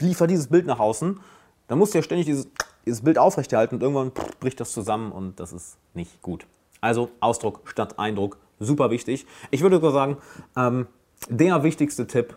liefer 0.00 0.26
dieses 0.26 0.48
Bild 0.48 0.66
nach 0.66 0.80
außen, 0.80 1.20
dann 1.68 1.78
musst 1.78 1.94
du 1.94 1.98
ja 1.98 2.02
ständig 2.02 2.26
dieses, 2.26 2.48
dieses 2.84 3.02
Bild 3.02 3.18
aufrechterhalten 3.18 3.76
und 3.76 3.82
irgendwann 3.82 4.12
bricht 4.40 4.60
das 4.60 4.72
zusammen 4.72 5.12
und 5.12 5.38
das 5.40 5.52
ist 5.52 5.78
nicht 5.94 6.20
gut. 6.22 6.46
Also 6.80 7.10
Ausdruck 7.20 7.62
statt 7.64 7.98
Eindruck, 7.98 8.38
super 8.58 8.90
wichtig. 8.90 9.26
Ich 9.50 9.62
würde 9.62 9.76
sogar 9.76 9.92
sagen, 9.92 10.16
ähm, 10.56 10.86
der 11.28 11.62
wichtigste 11.62 12.06
Tipp 12.06 12.36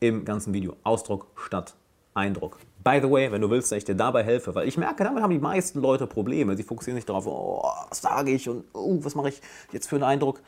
im 0.00 0.24
ganzen 0.24 0.52
Video, 0.54 0.76
Ausdruck 0.82 1.26
statt 1.36 1.74
Eindruck. 2.14 2.58
By 2.82 2.98
the 3.02 3.10
way, 3.10 3.30
wenn 3.30 3.42
du 3.42 3.50
willst, 3.50 3.70
dass 3.70 3.78
ich 3.78 3.84
dir 3.84 3.94
dabei 3.94 4.24
helfe, 4.24 4.54
weil 4.54 4.66
ich 4.66 4.78
merke, 4.78 5.04
damit 5.04 5.22
haben 5.22 5.30
die 5.30 5.38
meisten 5.38 5.80
Leute 5.80 6.06
Probleme. 6.06 6.56
Sie 6.56 6.62
fokussieren 6.62 6.96
sich 6.96 7.04
darauf, 7.04 7.26
oh, 7.26 7.62
was 7.88 8.00
sage 8.00 8.30
ich 8.30 8.48
und 8.48 8.64
oh, 8.72 8.98
was 9.02 9.14
mache 9.14 9.28
ich 9.28 9.40
jetzt 9.70 9.88
für 9.88 9.96
einen 9.96 10.04
Eindruck. 10.04 10.40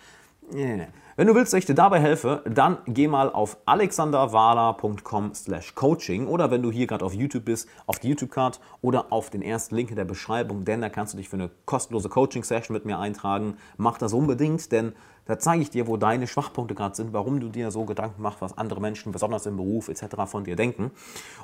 Wenn 1.14 1.26
du 1.26 1.34
willst, 1.34 1.52
dass 1.52 1.58
ich 1.58 1.66
dir 1.66 1.74
dabei 1.74 2.00
helfe, 2.00 2.42
dann 2.46 2.78
geh 2.86 3.06
mal 3.06 3.30
auf 3.30 3.58
alexanderwala.com 3.66 5.34
slash 5.34 5.74
coaching 5.74 6.26
oder 6.26 6.50
wenn 6.50 6.62
du 6.62 6.70
hier 6.70 6.86
gerade 6.86 7.04
auf 7.04 7.12
YouTube 7.12 7.44
bist, 7.44 7.68
auf 7.86 7.98
die 7.98 8.08
YouTube-Card 8.08 8.60
oder 8.80 9.12
auf 9.12 9.28
den 9.28 9.42
ersten 9.42 9.76
Link 9.76 9.90
in 9.90 9.96
der 9.96 10.06
Beschreibung, 10.06 10.64
denn 10.64 10.80
da 10.80 10.88
kannst 10.88 11.12
du 11.12 11.18
dich 11.18 11.28
für 11.28 11.36
eine 11.36 11.50
kostenlose 11.66 12.08
Coaching-Session 12.08 12.74
mit 12.74 12.86
mir 12.86 12.98
eintragen. 12.98 13.58
Mach 13.76 13.98
das 13.98 14.14
unbedingt, 14.14 14.72
denn 14.72 14.94
da 15.26 15.38
zeige 15.38 15.62
ich 15.62 15.70
dir, 15.70 15.86
wo 15.86 15.96
deine 15.96 16.26
Schwachpunkte 16.26 16.74
gerade 16.74 16.96
sind, 16.96 17.12
warum 17.12 17.40
du 17.40 17.48
dir 17.48 17.70
so 17.70 17.84
Gedanken 17.84 18.22
machst, 18.22 18.40
was 18.40 18.56
andere 18.56 18.80
Menschen, 18.80 19.12
besonders 19.12 19.44
im 19.46 19.56
Beruf 19.56 19.88
etc. 19.88 20.22
von 20.26 20.44
dir 20.44 20.56
denken 20.56 20.90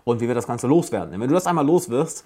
und 0.05 0.21
wie 0.21 0.29
wir 0.29 0.35
das 0.35 0.47
Ganze 0.47 0.67
loswerden. 0.67 1.11
Denn 1.13 1.21
wenn 1.21 1.29
du 1.29 1.35
das 1.35 1.47
einmal 1.47 1.67
loswirst, 1.67 2.25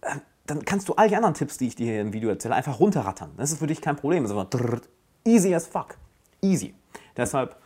äh, 0.00 0.16
dann 0.46 0.64
kannst 0.64 0.88
du 0.88 0.94
all 0.94 1.08
die 1.08 1.16
anderen 1.16 1.34
Tipps, 1.34 1.58
die 1.58 1.68
ich 1.68 1.76
dir 1.76 1.86
hier 1.86 2.00
im 2.00 2.12
Video 2.12 2.28
erzähle, 2.28 2.56
einfach 2.56 2.80
runterrattern. 2.80 3.30
Das 3.36 3.52
ist 3.52 3.60
für 3.60 3.68
dich 3.68 3.80
kein 3.80 3.96
Problem. 3.96 4.24
Das 4.24 4.32
ist 4.32 4.38
einfach 4.38 4.80
easy 5.24 5.54
as 5.54 5.66
fuck. 5.66 5.96
Easy. 6.44 6.74
Deshalb 7.16 7.56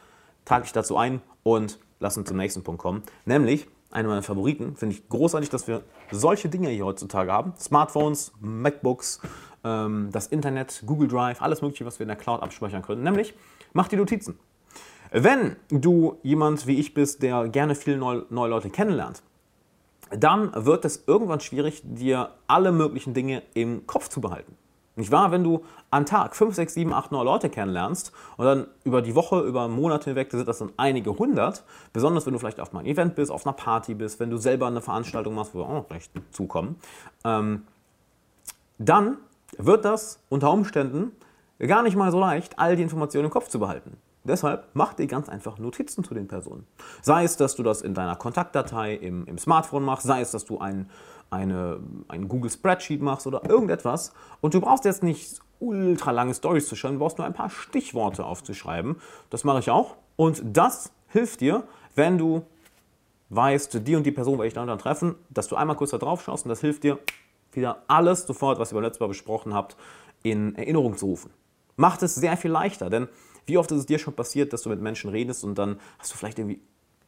trage 0.45 0.67
ich 0.67 0.73
dazu 0.73 0.97
ein 0.97 1.23
und 1.43 1.79
lass 1.99 2.17
uns 2.19 2.29
zum 2.29 2.37
nächsten 2.37 2.63
Punkt 2.63 2.81
kommen. 2.81 3.03
Nämlich, 3.25 3.67
einer 3.91 4.09
meiner 4.09 4.23
Favoriten, 4.23 4.77
finde 4.77 4.95
ich 4.95 5.09
großartig, 5.09 5.49
dass 5.49 5.67
wir 5.67 5.83
solche 6.11 6.49
Dinge 6.49 6.69
hier 6.69 6.85
heutzutage 6.85 7.33
haben. 7.33 7.55
Smartphones, 7.59 8.33
MacBooks, 8.41 9.21
ähm, 9.65 10.11
das 10.13 10.27
Internet, 10.27 10.83
Google 10.85 11.09
Drive, 11.09 11.41
alles 11.41 11.63
mögliche, 11.63 11.87
was 11.87 11.99
wir 11.99 12.05
in 12.05 12.09
der 12.09 12.17
Cloud 12.17 12.43
abspeichern 12.43 12.83
können. 12.83 13.03
Nämlich, 13.03 13.35
mach 13.73 13.89
die 13.89 13.97
Notizen. 13.97 14.39
Wenn 15.11 15.57
du 15.71 16.19
jemand 16.23 16.67
wie 16.67 16.79
ich 16.79 16.93
bist, 16.93 17.23
der 17.23 17.49
gerne 17.49 17.75
viele 17.75 17.97
neue, 17.97 18.27
neue 18.29 18.51
Leute 18.51 18.69
kennenlernt, 18.69 19.23
dann 20.11 20.53
wird 20.55 20.85
es 20.85 21.05
irgendwann 21.07 21.41
schwierig, 21.41 21.83
dir 21.85 22.33
alle 22.47 22.73
möglichen 22.73 23.15
Dinge 23.15 23.43
im 23.55 23.87
Kopf 23.87 24.09
zu 24.09 24.21
behalten. 24.21 24.57
Nicht 24.97 25.13
wahr? 25.13 25.31
Wenn 25.31 25.45
du 25.45 25.63
am 25.91 26.07
Tag 26.07 26.35
5, 26.35 26.55
6, 26.55 26.75
7, 26.75 26.93
8 26.93 27.13
neue 27.13 27.25
Leute 27.25 27.51
kennenlernst 27.51 28.13
und 28.39 28.47
dann 28.47 28.67
über 28.83 29.03
die 29.03 29.15
Woche, 29.15 29.41
über 29.41 29.69
Monate 29.69 30.11
hinweg 30.11 30.31
sind 30.31 30.49
das 30.49 30.59
dann 30.59 30.73
einige 30.79 31.19
hundert, 31.19 31.65
besonders 31.93 32.25
wenn 32.25 32.33
du 32.33 32.39
vielleicht 32.39 32.61
auf 32.61 32.75
einem 32.75 32.87
Event 32.87 33.15
bist, 33.15 33.31
auf 33.31 33.47
einer 33.47 33.53
Party 33.53 33.95
bist, 33.95 34.19
wenn 34.21 34.31
du 34.31 34.39
selber 34.39 34.67
eine 34.67 34.81
Veranstaltung 34.81 35.35
machst, 35.35 35.55
wo 35.55 35.59
wir 35.59 35.67
auch 35.67 35.83
noch 35.83 35.91
recht 35.91 36.11
zukommen, 36.31 36.77
ähm, 37.25 37.67
dann 38.79 39.19
wird 39.59 39.85
das 39.85 40.19
unter 40.31 40.51
Umständen 40.51 41.13
gar 41.59 41.83
nicht 41.83 41.97
mal 41.97 42.11
so 42.11 42.19
leicht, 42.19 42.59
all 42.59 42.75
die 42.77 42.83
Informationen 42.83 43.27
im 43.27 43.31
Kopf 43.31 43.49
zu 43.49 43.59
behalten. 43.59 43.99
Deshalb 44.27 44.69
mach 44.75 44.95
dir 44.95 45.07
ganz 45.07 45.29
einfach 45.29 45.59
Notizen 45.59 46.05
zu 46.05 46.15
den 46.15 46.29
Personen. 46.29 46.67
Sei 47.03 47.25
es, 47.25 47.37
dass 47.37 47.57
du 47.57 47.63
das 47.63 47.83
in 47.83 47.95
deiner 47.95 48.17
Kontaktdatei 48.17 48.95
im, 48.95 49.27
im 49.27 49.39
Smartphone 49.39 49.85
machst, 49.85 50.07
sei 50.07 50.21
es, 50.21 50.31
dass 50.31 50.45
du 50.45 50.59
ein, 50.59 50.91
eine, 51.31 51.81
ein 52.09 52.29
Google 52.29 52.51
Spreadsheet 52.51 53.03
machst 53.03 53.27
oder 53.27 53.49
irgendetwas. 53.49 54.13
Und 54.41 54.55
du 54.55 54.61
brauchst 54.61 54.85
jetzt 54.85 55.03
nicht 55.03 55.41
ultra 55.59 56.11
lange 56.11 56.35
Stories 56.35 56.69
zu 56.69 56.77
schreiben, 56.77 56.97
du 56.97 57.01
brauchst 57.01 57.19
nur 57.19 57.27
ein 57.27 57.35
paar 57.35 57.51
Stichworte 57.51 58.25
aufzuschreiben. 58.25 58.97
Das 59.31 59.45
mache 59.45 59.61
ich 59.61 59.71
auch. 59.71 59.97
Und 60.17 60.43
das 60.45 60.93
hilft 61.09 61.41
dir, 61.41 61.65
wenn 61.95 62.19
du 62.19 62.43
weißt, 63.31 63.87
die 63.87 63.97
und 63.97 64.05
die 64.05 64.13
Person 64.13 64.35
werde 64.35 64.49
ich 64.49 64.55
dann, 64.55 64.69
dann 64.69 64.79
treffen, 64.79 65.17
dass 65.31 65.49
du 65.49 65.57
einmal 65.57 65.77
kurz 65.77 65.91
da 65.91 65.99
drauf 65.99 66.23
schaust 66.23 66.45
und 66.45 66.51
das 66.51 66.61
hilft 66.61 66.85
dir, 66.85 66.99
wieder 67.53 67.83
alles 67.89 68.27
sofort, 68.27 68.59
was 68.59 68.71
ihr 68.71 68.75
beim 68.75 68.85
letzten 68.85 69.03
Mal 69.03 69.09
besprochen 69.09 69.55
habt, 69.55 69.77
in 70.23 70.55
Erinnerung 70.57 70.97
zu 70.97 71.07
rufen. 71.07 71.31
Macht 71.77 72.03
es 72.03 72.15
sehr 72.15 72.37
viel 72.37 72.51
leichter, 72.51 72.91
denn 72.91 73.09
wie 73.47 73.59
oft 73.59 73.71
ist 73.73 73.79
es 73.79 73.87
dir 73.87 73.99
schon 73.99 74.15
passiert, 74.15 74.53
dass 74.53 74.63
du 74.63 74.69
mit 74.69 74.81
Menschen 74.81 75.11
redest 75.11 75.45
und 75.45 75.57
dann 75.57 75.79
hast 75.99 76.13
du 76.13 76.17
vielleicht 76.17 76.39
irgendwie 76.39 76.61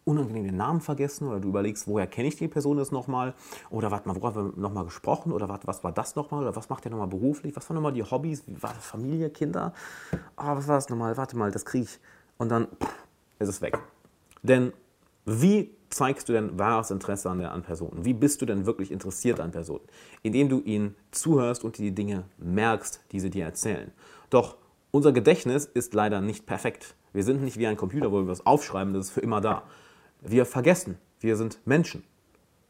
unangenehm 0.05 0.45
den 0.45 0.57
Namen 0.57 0.81
vergessen 0.81 1.29
oder 1.29 1.39
du 1.39 1.49
überlegst, 1.49 1.87
woher 1.87 2.07
kenne 2.07 2.29
ich 2.29 2.37
die 2.37 2.49
Person 2.49 2.79
jetzt 2.79 2.93
nochmal 2.93 3.35
oder 3.69 3.91
warte 3.91 4.09
mal, 4.09 4.15
worüber 4.15 4.35
haben 4.35 4.55
wir 4.55 4.61
nochmal 4.61 4.85
gesprochen 4.85 5.33
oder 5.33 5.49
warte, 5.49 5.67
was 5.67 5.85
war 5.85 5.93
das 5.93 6.17
nochmal 6.17 6.43
oder 6.43 6.57
was 6.57 6.71
macht 6.71 6.85
der 6.85 6.93
nochmal 6.93 7.09
beruflich, 7.09 7.55
was 7.55 7.69
waren 7.69 7.75
nochmal 7.75 7.93
die 7.93 8.03
Hobbys, 8.03 8.43
war 8.47 8.73
das 8.73 8.87
Familie, 8.87 9.29
Kinder, 9.29 9.75
oh, 10.37 10.45
was 10.45 10.67
war 10.67 10.77
das 10.77 10.89
nochmal, 10.89 11.17
warte 11.17 11.37
mal, 11.37 11.51
das 11.51 11.65
kriege 11.67 11.85
ich 11.85 12.01
und 12.39 12.49
dann 12.49 12.69
pff, 12.69 12.95
ist 13.39 13.49
es 13.49 13.61
weg. 13.61 13.79
Denn 14.43 14.73
wie 15.27 15.71
zeigst 15.91 16.29
du 16.29 16.33
denn 16.33 16.59
wahres 16.59 16.91
Interesse 16.91 17.29
an 17.29 17.39
der 17.39 17.53
an 17.53 17.63
Personen? 17.63 18.05
Wie 18.05 18.15
bist 18.15 18.41
du 18.41 18.47
denn 18.47 18.65
wirklich 18.65 18.91
interessiert 18.91 19.41
an 19.41 19.51
Personen? 19.51 19.85
Indem 20.23 20.49
du 20.49 20.61
ihnen 20.61 20.95
zuhörst 21.11 21.65
und 21.65 21.77
die 21.77 21.95
Dinge 21.95 22.25
merkst, 22.39 23.01
die 23.13 23.21
sie 23.21 23.31
dir 23.31 23.45
erzählen. 23.45 23.93
Doch 24.31 24.57
unser 24.91 25.13
Gedächtnis 25.13 25.67
ist 25.67 25.95
leider 25.95 26.21
nicht 26.21 26.47
perfekt. 26.47 26.95
Wir 27.13 27.25
sind 27.25 27.43
nicht 27.43 27.59
wie 27.59 27.67
ein 27.67 27.77
Computer, 27.77 28.13
wo 28.13 28.21
wir 28.21 28.29
was 28.29 28.47
aufschreiben, 28.47 28.95
das 28.95 29.07
ist 29.07 29.13
für 29.13 29.21
immer 29.21 29.41
da. 29.41 29.63
Wir 30.21 30.47
vergessen. 30.47 30.99
Wir 31.21 31.37
sind 31.37 31.61
Menschen. 31.65 32.05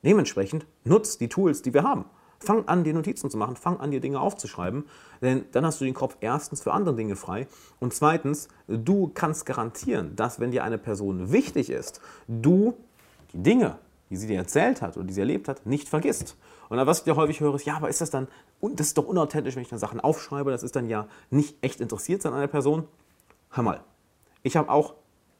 Dementsprechend 0.04 0.66
nutzt 0.84 1.20
die 1.20 1.28
Tools, 1.28 1.62
die 1.62 1.74
wir 1.74 1.82
haben. 1.82 2.04
Fang 2.40 2.68
an, 2.68 2.84
dir 2.84 2.94
Notizen 2.94 3.30
zu 3.30 3.36
machen, 3.36 3.56
fang 3.56 3.80
an, 3.80 3.90
dir 3.90 4.00
Dinge 4.00 4.20
aufzuschreiben, 4.20 4.84
denn 5.20 5.46
dann 5.50 5.66
hast 5.66 5.80
du 5.80 5.84
den 5.84 5.94
Kopf 5.94 6.16
erstens 6.20 6.60
für 6.60 6.72
andere 6.72 6.94
Dinge 6.94 7.16
frei 7.16 7.48
und 7.80 7.92
zweitens, 7.92 8.48
du 8.68 9.10
kannst 9.12 9.44
garantieren, 9.44 10.14
dass 10.14 10.38
wenn 10.38 10.52
dir 10.52 10.62
eine 10.62 10.78
Person 10.78 11.32
wichtig 11.32 11.68
ist, 11.68 12.00
du 12.28 12.74
die 13.32 13.42
Dinge, 13.42 13.78
die 14.10 14.16
sie 14.16 14.26
dir 14.26 14.38
erzählt 14.38 14.82
hat 14.82 14.96
oder 14.96 15.06
die 15.06 15.12
sie 15.12 15.20
erlebt 15.20 15.48
hat, 15.48 15.66
nicht 15.66 15.88
vergisst. 15.88 16.36
Und 16.68 16.78
was 16.86 16.98
ich 16.98 17.04
dir 17.04 17.16
häufig 17.16 17.40
höre, 17.40 17.54
ist, 17.54 17.64
ja, 17.64 17.76
aber 17.76 17.88
ist 17.88 18.00
das 18.00 18.10
dann, 18.10 18.28
das 18.60 18.88
ist 18.88 18.98
doch 18.98 19.06
unauthentisch, 19.06 19.56
wenn 19.56 19.62
ich 19.62 19.68
dann 19.68 19.78
Sachen 19.78 20.00
aufschreibe, 20.00 20.50
das 20.50 20.62
ist 20.62 20.76
dann 20.76 20.88
ja 20.88 21.08
nicht 21.30 21.56
echt 21.62 21.80
interessiert 21.80 22.24
an 22.26 22.34
einer 22.34 22.46
Person. 22.46 22.86
Hör 23.50 23.64
mal, 23.64 23.80
ich 24.42 24.56
habe 24.56 24.70
auch 24.70 24.94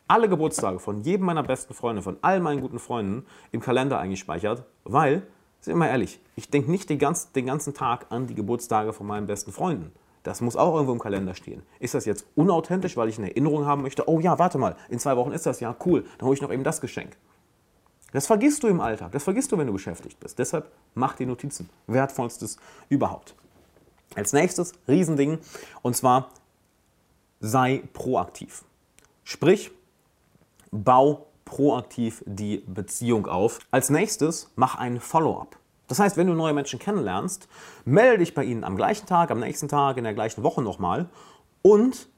alle 0.07 0.29
Geburtstage 0.29 0.79
von 0.79 1.03
jedem 1.03 1.27
meiner 1.27 1.43
besten 1.43 1.75
Freunde, 1.75 2.03
von 2.03 2.17
all 2.23 2.41
meinen 2.41 2.63
guten 2.63 2.79
Freunden 2.79 3.27
im 3.53 3.61
Kalender 3.61 3.99
eingespeichert, 3.99 4.65
weil, 4.85 5.23
sind 5.61 5.75
wir 5.75 5.81
mal 5.81 5.89
ehrlich, 5.89 6.19
ich 6.35 6.51
denke 6.51 6.71
nicht 6.71 6.89
den 6.89 6.99
ganzen, 6.99 7.33
den 7.35 7.47
ganzen 7.47 7.75
Tag 7.75 8.07
an 8.09 8.27
die 8.27 8.35
Geburtstage 8.35 8.93
von 8.95 9.07
meinen 9.07 9.27
besten 9.27 9.53
Freunden. 9.53 9.93
Das 10.23 10.41
muss 10.41 10.57
auch 10.57 10.75
irgendwo 10.75 10.93
im 10.93 10.99
Kalender 10.99 11.35
stehen. 11.35 11.63
Ist 11.79 11.95
das 11.95 12.05
jetzt 12.05 12.27
unauthentisch, 12.35 12.97
weil 12.97 13.09
ich 13.09 13.19
eine 13.19 13.29
Erinnerung 13.31 13.67
haben 13.67 13.83
möchte? 13.83 14.09
Oh 14.09 14.19
ja, 14.19 14.39
warte 14.39 14.59
mal, 14.59 14.77
in 14.89 14.99
zwei 14.99 15.17
Wochen 15.17 15.33
ist 15.33 15.47
das 15.47 15.61
ja 15.61 15.77
cool, 15.85 16.05
dann 16.19 16.27
hole 16.27 16.35
ich 16.35 16.43
noch 16.43 16.53
eben 16.53 16.65
das 16.65 16.81
Geschenk. 16.81 17.17
Das 18.13 18.27
vergisst 18.27 18.63
du 18.63 18.69
im 18.69 18.81
Alltag, 18.81 19.13
das 19.13 19.25
vergisst 19.25 19.53
du, 19.53 19.59
wenn 19.59 19.67
du 19.67 19.73
beschäftigt 19.73 20.19
bist. 20.19 20.39
Deshalb 20.39 20.71
mach 20.95 21.15
die 21.15 21.27
Notizen. 21.27 21.69
Wertvollstes 21.87 22.57
überhaupt. 22.89 23.35
Als 24.15 24.33
nächstes, 24.33 24.73
Riesending, 24.89 25.39
und 25.83 25.95
zwar 25.95 26.31
sei 27.41 27.83
proaktiv. 27.93 28.65
Sprich, 29.25 29.71
bau 30.71 31.27
proaktiv 31.45 32.23
die 32.27 32.65
Beziehung 32.67 33.27
auf. 33.27 33.59
Als 33.71 33.91
nächstes, 33.91 34.51
mach 34.57 34.77
ein 34.77 35.01
Follow-up. 35.01 35.59
Das 35.87 35.99
heißt, 35.99 36.17
wenn 36.17 36.27
du 36.27 36.35
neue 36.35 36.53
Menschen 36.53 36.79
kennenlernst, 36.79 37.49
melde 37.85 38.19
dich 38.19 38.35
bei 38.35 38.45
ihnen 38.45 38.65
am 38.65 38.77
gleichen 38.77 39.07
Tag, 39.07 39.31
am 39.31 39.41
nächsten 39.41 39.69
Tag, 39.69 39.97
in 39.97 40.05
der 40.05 40.15
gleichen 40.15 40.43
Woche 40.43 40.63
nochmal 40.63 41.09
und 41.63 42.09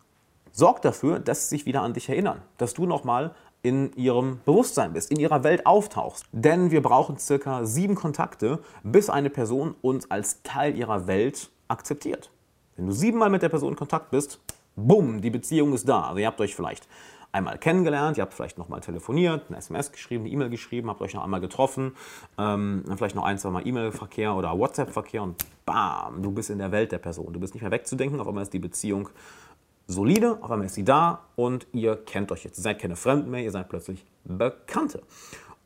sorg 0.53 0.83
dafür, 0.83 1.21
dass 1.21 1.49
sie 1.49 1.57
sich 1.57 1.67
wieder 1.67 1.83
an 1.83 1.95
dich 1.95 2.09
erinnern, 2.09 2.43
dass 2.59 2.75
du 2.75 2.87
nochmal 2.87 3.35
in 3.63 3.93
ihrem 3.95 4.41
Bewusstsein 4.45 4.93
bist, 4.93 5.11
in 5.11 5.19
ihrer 5.19 5.45
Welt 5.45 5.67
auftauchst. 5.67 6.25
Denn 6.33 6.71
wir 6.71 6.83
brauchen 6.83 7.19
circa 7.19 7.65
sieben 7.65 7.95
Kontakte, 7.95 8.61
bis 8.83 9.11
eine 9.11 9.31
Person 9.31 9.75
uns 9.83 10.11
als 10.11 10.43
Teil 10.43 10.77
ihrer 10.77 11.07
Welt 11.07 11.51
akzeptiert. 11.69 12.31
Wenn 12.77 12.87
du 12.87 12.93
siebenmal 12.93 13.31
mit 13.31 13.43
der 13.43 13.49
Person 13.49 13.71
in 13.71 13.77
Kontakt 13.77 14.11
bist, 14.11 14.41
bumm, 14.77 15.21
die 15.21 15.31
Beziehung 15.31 15.73
ist 15.75 15.89
da. 15.89 16.03
Also 16.03 16.19
ihr 16.19 16.27
habt 16.27 16.41
euch 16.41 16.55
vielleicht 16.55 16.89
einmal 17.33 17.59
kennengelernt, 17.59 18.17
ihr 18.17 18.23
habt 18.23 18.35
vielleicht 18.35 18.59
nochmal 18.59 18.81
telefoniert, 18.81 19.45
eine 19.49 19.59
SMS 19.59 19.93
geschrieben, 19.93 20.25
eine 20.25 20.33
E-Mail 20.33 20.51
geschrieben, 20.51 20.89
habt 20.89 21.01
euch 21.01 21.15
noch 21.15 21.23
einmal 21.23 21.41
getroffen, 21.41 21.93
ähm, 22.39 22.85
vielleicht 22.97 23.15
noch 23.15 23.25
ein, 23.25 23.39
zwei 23.39 23.51
Mal 23.51 23.67
E-Mail-Verkehr 23.67 24.35
oder 24.35 24.59
WhatsApp-Verkehr 24.59 25.23
und 25.23 25.45
bam, 25.65 26.23
du 26.23 26.33
bist 26.33 26.51
in 26.51 26.59
der 26.59 26.73
Welt 26.73 26.93
der 26.93 26.99
Person. 26.99 27.33
Du 27.33 27.39
bist 27.41 27.55
nicht 27.55 27.63
mehr 27.63 27.71
wegzudenken, 27.71 28.21
auf 28.21 28.27
einmal 28.27 28.43
ist 28.43 28.53
die 28.53 28.59
Beziehung 28.59 29.09
solide, 29.93 30.39
auf 30.41 30.51
einmal 30.51 30.67
ist 30.67 30.75
sie 30.75 30.85
da 30.85 31.21
und 31.37 31.67
ihr 31.73 31.97
kennt 31.97 32.33
euch 32.33 32.45
jetzt. 32.45 32.59
Ihr 32.59 32.63
seid 32.63 32.79
keine 32.79 32.97
Fremden 32.97 33.31
mehr, 33.31 33.43
ihr 33.43 33.51
seid 33.51 33.69
plötzlich 33.69 34.05
Bekannte. 34.25 35.03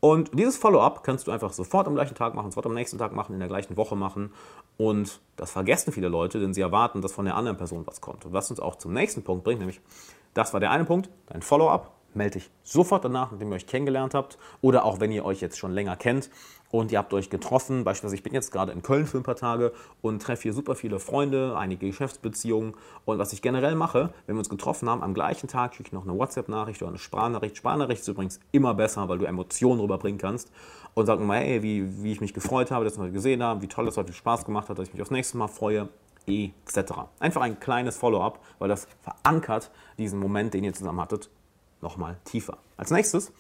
Und 0.00 0.38
dieses 0.38 0.58
Follow-up 0.58 1.02
kannst 1.02 1.26
du 1.26 1.30
einfach 1.30 1.52
sofort 1.54 1.86
am 1.86 1.94
gleichen 1.94 2.14
Tag 2.14 2.34
machen, 2.34 2.50
sofort 2.50 2.66
am 2.66 2.74
nächsten 2.74 2.98
Tag 2.98 3.14
machen, 3.14 3.32
in 3.32 3.38
der 3.38 3.48
gleichen 3.48 3.76
Woche 3.78 3.96
machen. 3.96 4.34
Und 4.76 5.20
das 5.36 5.50
vergessen 5.50 5.92
viele 5.92 6.08
Leute, 6.08 6.40
denn 6.40 6.52
sie 6.52 6.60
erwarten, 6.60 7.00
dass 7.00 7.12
von 7.12 7.24
der 7.24 7.36
anderen 7.36 7.56
Person 7.56 7.86
was 7.86 8.02
kommt. 8.02 8.26
Und 8.26 8.34
was 8.34 8.50
uns 8.50 8.60
auch 8.60 8.76
zum 8.76 8.92
nächsten 8.92 9.22
Punkt 9.22 9.44
bringt, 9.44 9.60
nämlich, 9.60 9.80
das 10.34 10.52
war 10.52 10.60
der 10.60 10.72
eine 10.72 10.84
Punkt, 10.84 11.08
dein 11.26 11.40
Follow-up. 11.40 11.90
Melde 12.14 12.38
dich 12.38 12.50
sofort 12.62 13.04
danach, 13.04 13.30
nachdem 13.32 13.50
ihr 13.50 13.56
euch 13.56 13.66
kennengelernt 13.66 14.14
habt. 14.14 14.38
Oder 14.60 14.84
auch 14.84 15.00
wenn 15.00 15.12
ihr 15.12 15.24
euch 15.24 15.40
jetzt 15.40 15.58
schon 15.58 15.72
länger 15.72 15.96
kennt 15.96 16.30
und 16.70 16.90
ihr 16.90 16.98
habt 16.98 17.14
euch 17.14 17.30
getroffen. 17.30 17.84
Beispielsweise, 17.84 18.16
ich 18.16 18.22
bin 18.22 18.34
jetzt 18.34 18.50
gerade 18.50 18.72
in 18.72 18.82
Köln 18.82 19.06
für 19.06 19.18
ein 19.18 19.22
paar 19.22 19.36
Tage 19.36 19.72
und 20.02 20.20
treffe 20.20 20.42
hier 20.44 20.52
super 20.52 20.74
viele 20.74 20.98
Freunde, 20.98 21.56
einige 21.56 21.86
Geschäftsbeziehungen. 21.86 22.74
Und 23.04 23.18
was 23.18 23.32
ich 23.32 23.42
generell 23.42 23.76
mache, 23.76 24.12
wenn 24.26 24.34
wir 24.34 24.40
uns 24.40 24.48
getroffen 24.48 24.90
haben, 24.90 25.02
am 25.02 25.14
gleichen 25.14 25.48
Tag 25.48 25.74
schicke 25.74 25.88
ich 25.88 25.92
noch 25.92 26.02
eine 26.02 26.18
WhatsApp-Nachricht 26.18 26.82
oder 26.82 26.90
eine 26.90 26.98
Sprachnachricht. 26.98 27.56
Sprachnachricht 27.56 28.00
ist 28.00 28.08
übrigens 28.08 28.40
immer 28.50 28.74
besser, 28.74 29.08
weil 29.08 29.18
du 29.18 29.24
Emotionen 29.24 29.80
rüberbringen 29.80 30.18
kannst. 30.18 30.50
Und 30.94 31.06
sag 31.06 31.20
mal, 31.20 31.38
hey, 31.38 31.62
wie, 31.62 32.02
wie 32.02 32.12
ich 32.12 32.20
mich 32.20 32.34
gefreut 32.34 32.70
habe, 32.70 32.84
dass 32.84 32.96
wir 32.96 33.04
heute 33.04 33.12
gesehen 33.12 33.42
haben, 33.42 33.62
wie 33.62 33.68
toll 33.68 33.86
es 33.86 33.96
heute 33.96 34.12
Spaß 34.12 34.44
gemacht 34.44 34.68
hat, 34.68 34.78
dass 34.78 34.88
ich 34.88 34.94
mich 34.94 35.02
aufs 35.02 35.10
nächste 35.10 35.36
Mal 35.36 35.48
freue, 35.48 35.88
etc. 36.26 36.92
Einfach 37.18 37.42
ein 37.42 37.60
kleines 37.60 37.96
Follow-up, 37.96 38.40
weil 38.58 38.68
das 38.68 38.88
verankert 39.02 39.70
diesen 39.98 40.18
Moment, 40.18 40.54
den 40.54 40.64
ihr 40.64 40.72
zusammen 40.72 41.00
hattet, 41.00 41.30
nochmal 41.84 42.16
tiefer. 42.24 42.58
Als 42.76 42.90
nächstes, 42.90 43.32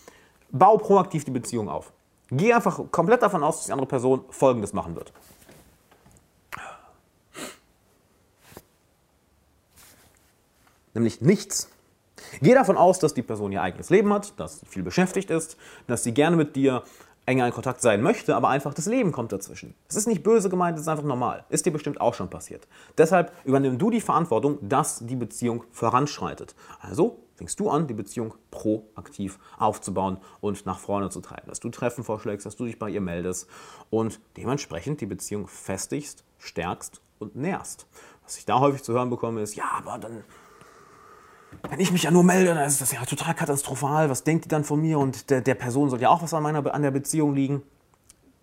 bau 0.50 0.76
proaktiv 0.78 1.24
die 1.24 1.32
Beziehung 1.32 1.68
auf. 1.68 1.92
Geh 2.30 2.52
einfach 2.52 2.80
komplett 2.92 3.22
davon 3.22 3.42
aus, 3.42 3.56
dass 3.56 3.66
die 3.66 3.72
andere 3.72 3.88
Person 3.88 4.24
Folgendes 4.30 4.72
machen 4.72 4.94
wird. 4.94 5.12
Nämlich 10.94 11.20
nichts. 11.20 11.68
Geh 12.40 12.54
davon 12.54 12.76
aus, 12.76 12.98
dass 12.98 13.14
die 13.14 13.22
Person 13.22 13.52
ihr 13.52 13.62
eigenes 13.62 13.90
Leben 13.90 14.12
hat, 14.12 14.38
dass 14.38 14.60
sie 14.60 14.66
viel 14.66 14.82
beschäftigt 14.82 15.30
ist, 15.30 15.56
dass 15.86 16.04
sie 16.04 16.14
gerne 16.14 16.36
mit 16.36 16.56
dir 16.56 16.84
enger 17.26 17.46
in 17.46 17.52
Kontakt 17.52 17.80
sein 17.80 18.02
möchte, 18.02 18.36
aber 18.36 18.48
einfach 18.48 18.74
das 18.74 18.86
Leben 18.86 19.12
kommt 19.12 19.32
dazwischen. 19.32 19.74
Es 19.88 19.96
ist 19.96 20.06
nicht 20.06 20.22
böse 20.22 20.48
gemeint, 20.50 20.76
es 20.76 20.82
ist 20.82 20.88
einfach 20.88 21.04
normal. 21.04 21.44
Ist 21.48 21.64
dir 21.64 21.72
bestimmt 21.72 22.00
auch 22.00 22.14
schon 22.14 22.28
passiert. 22.28 22.68
Deshalb 22.98 23.32
übernimm 23.44 23.78
du 23.78 23.90
die 23.90 24.00
Verantwortung, 24.00 24.58
dass 24.60 24.98
die 25.00 25.16
Beziehung 25.16 25.64
voranschreitet. 25.72 26.54
Also 26.80 27.23
fängst 27.34 27.58
du 27.60 27.70
an, 27.70 27.86
die 27.86 27.94
Beziehung 27.94 28.34
proaktiv 28.50 29.38
aufzubauen 29.58 30.18
und 30.40 30.66
nach 30.66 30.78
vorne 30.78 31.10
zu 31.10 31.20
treiben. 31.20 31.48
Dass 31.48 31.60
du 31.60 31.70
Treffen 31.70 32.04
vorschlägst, 32.04 32.46
dass 32.46 32.56
du 32.56 32.64
dich 32.64 32.78
bei 32.78 32.90
ihr 32.90 33.00
meldest 33.00 33.48
und 33.90 34.20
dementsprechend 34.36 35.00
die 35.00 35.06
Beziehung 35.06 35.46
festigst, 35.46 36.24
stärkst 36.38 37.00
und 37.18 37.36
nährst. 37.36 37.86
Was 38.24 38.38
ich 38.38 38.46
da 38.46 38.60
häufig 38.60 38.82
zu 38.82 38.92
hören 38.92 39.10
bekomme, 39.10 39.42
ist, 39.42 39.54
ja, 39.54 39.64
aber 39.76 39.98
dann, 39.98 40.24
wenn 41.68 41.80
ich 41.80 41.92
mich 41.92 42.04
ja 42.04 42.10
nur 42.10 42.24
melde, 42.24 42.54
dann 42.54 42.66
ist 42.66 42.80
das 42.80 42.92
ja 42.92 43.04
total 43.04 43.34
katastrophal. 43.34 44.08
Was 44.08 44.24
denkt 44.24 44.46
die 44.46 44.48
dann 44.48 44.64
von 44.64 44.80
mir? 44.80 44.98
Und 44.98 45.30
der, 45.30 45.40
der 45.40 45.54
Person 45.54 45.90
soll 45.90 46.00
ja 46.00 46.08
auch 46.08 46.22
was 46.22 46.32
an, 46.34 46.42
meiner, 46.42 46.72
an 46.72 46.82
der 46.82 46.90
Beziehung 46.90 47.34
liegen. 47.34 47.62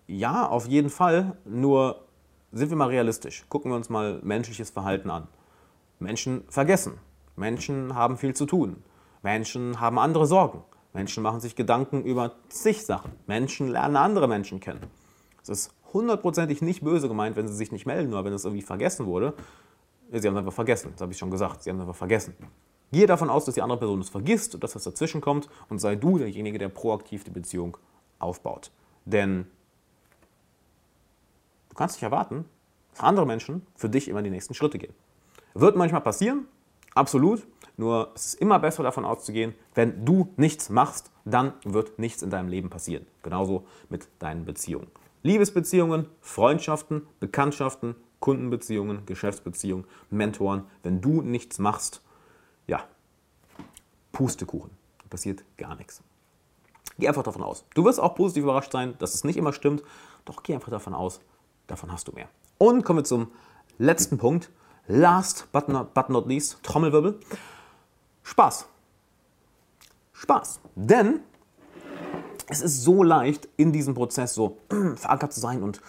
Ja, 0.06 0.46
auf 0.46 0.66
jeden 0.66 0.90
Fall. 0.90 1.36
Nur 1.44 2.04
sind 2.52 2.70
wir 2.70 2.76
mal 2.76 2.88
realistisch. 2.88 3.44
Gucken 3.48 3.70
wir 3.70 3.76
uns 3.76 3.88
mal 3.88 4.20
menschliches 4.22 4.70
Verhalten 4.70 5.10
an. 5.10 5.26
Menschen 5.98 6.44
vergessen. 6.48 6.98
Menschen 7.36 7.94
haben 7.94 8.16
viel 8.16 8.34
zu 8.34 8.46
tun. 8.46 8.82
Menschen 9.22 9.80
haben 9.80 9.98
andere 9.98 10.26
Sorgen. 10.26 10.62
Menschen 10.92 11.22
machen 11.22 11.40
sich 11.40 11.56
Gedanken 11.56 12.04
über 12.04 12.32
zig 12.48 12.84
Sachen. 12.84 13.12
Menschen 13.26 13.68
lernen 13.68 13.96
andere 13.96 14.28
Menschen 14.28 14.60
kennen. 14.60 14.82
Es 15.42 15.48
ist 15.48 15.74
hundertprozentig 15.92 16.62
nicht 16.62 16.82
böse 16.82 17.08
gemeint, 17.08 17.36
wenn 17.36 17.48
sie 17.48 17.54
sich 17.54 17.72
nicht 17.72 17.86
melden, 17.86 18.12
oder 18.12 18.24
wenn 18.24 18.32
es 18.32 18.44
irgendwie 18.44 18.62
vergessen 18.62 19.06
wurde. 19.06 19.34
Sie 20.10 20.26
haben 20.28 20.34
es 20.34 20.40
einfach 20.40 20.52
vergessen. 20.52 20.90
Das 20.92 21.00
habe 21.00 21.12
ich 21.12 21.18
schon 21.18 21.30
gesagt. 21.30 21.62
Sie 21.62 21.70
haben 21.70 21.78
es 21.78 21.82
einfach 21.82 21.96
vergessen. 21.96 22.34
Gehe 22.92 23.06
davon 23.06 23.30
aus, 23.30 23.46
dass 23.46 23.54
die 23.54 23.62
andere 23.62 23.78
Person 23.78 24.00
es 24.00 24.10
vergisst 24.10 24.54
und 24.54 24.62
dass 24.62 24.72
das 24.74 24.84
dazwischen 24.84 25.22
kommt 25.22 25.48
und 25.70 25.78
sei 25.78 25.96
du 25.96 26.18
derjenige, 26.18 26.58
der 26.58 26.68
proaktiv 26.68 27.24
die 27.24 27.30
Beziehung 27.30 27.78
aufbaut. 28.18 28.70
Denn 29.06 29.46
du 31.70 31.74
kannst 31.74 31.96
nicht 31.96 32.02
erwarten, 32.02 32.44
dass 32.90 33.00
andere 33.00 33.24
Menschen 33.24 33.66
für 33.74 33.88
dich 33.88 34.08
immer 34.08 34.20
die 34.20 34.28
nächsten 34.28 34.52
Schritte 34.52 34.78
gehen. 34.78 34.94
Wird 35.54 35.76
manchmal 35.76 36.02
passieren, 36.02 36.46
absolut. 36.94 37.46
Nur 37.76 38.12
es 38.14 38.26
ist 38.26 38.34
immer 38.34 38.58
besser 38.58 38.82
davon 38.82 39.04
auszugehen, 39.04 39.54
wenn 39.74 40.04
du 40.04 40.32
nichts 40.36 40.68
machst, 40.68 41.10
dann 41.24 41.54
wird 41.64 41.98
nichts 41.98 42.22
in 42.22 42.30
deinem 42.30 42.48
Leben 42.48 42.70
passieren. 42.70 43.06
Genauso 43.22 43.66
mit 43.88 44.08
deinen 44.18 44.44
Beziehungen. 44.44 44.88
Liebesbeziehungen, 45.22 46.06
Freundschaften, 46.20 47.06
Bekanntschaften, 47.20 47.94
Kundenbeziehungen, 48.20 49.06
Geschäftsbeziehungen, 49.06 49.86
Mentoren. 50.10 50.64
Wenn 50.82 51.00
du 51.00 51.22
nichts 51.22 51.58
machst, 51.58 52.02
ja, 52.66 52.84
Pustekuchen. 54.12 54.70
Da 54.98 55.04
passiert 55.08 55.44
gar 55.56 55.74
nichts. 55.76 56.02
Geh 56.98 57.08
einfach 57.08 57.22
davon 57.22 57.42
aus. 57.42 57.64
Du 57.74 57.84
wirst 57.84 58.00
auch 58.00 58.14
positiv 58.14 58.44
überrascht 58.44 58.72
sein, 58.72 58.94
dass 58.98 59.14
es 59.14 59.24
nicht 59.24 59.36
immer 59.36 59.52
stimmt. 59.52 59.82
Doch 60.24 60.42
geh 60.42 60.54
einfach 60.54 60.70
davon 60.70 60.94
aus, 60.94 61.20
davon 61.66 61.90
hast 61.90 62.08
du 62.08 62.12
mehr. 62.12 62.28
Und 62.58 62.84
kommen 62.84 63.00
wir 63.00 63.04
zum 63.04 63.32
letzten 63.78 64.18
Punkt. 64.18 64.50
Last 64.88 65.46
but 65.52 65.68
not, 65.68 65.94
but 65.94 66.10
not 66.10 66.26
least, 66.26 66.62
Trommelwirbel. 66.62 67.18
Spaß. 68.22 68.66
Spaß. 70.12 70.60
Denn 70.74 71.20
es 72.48 72.60
ist 72.60 72.82
so 72.82 73.02
leicht, 73.02 73.48
in 73.56 73.72
diesem 73.72 73.94
Prozess 73.94 74.34
so 74.34 74.58
verankert 74.96 75.32
zu 75.32 75.40
sein 75.40 75.62
und 75.62 75.80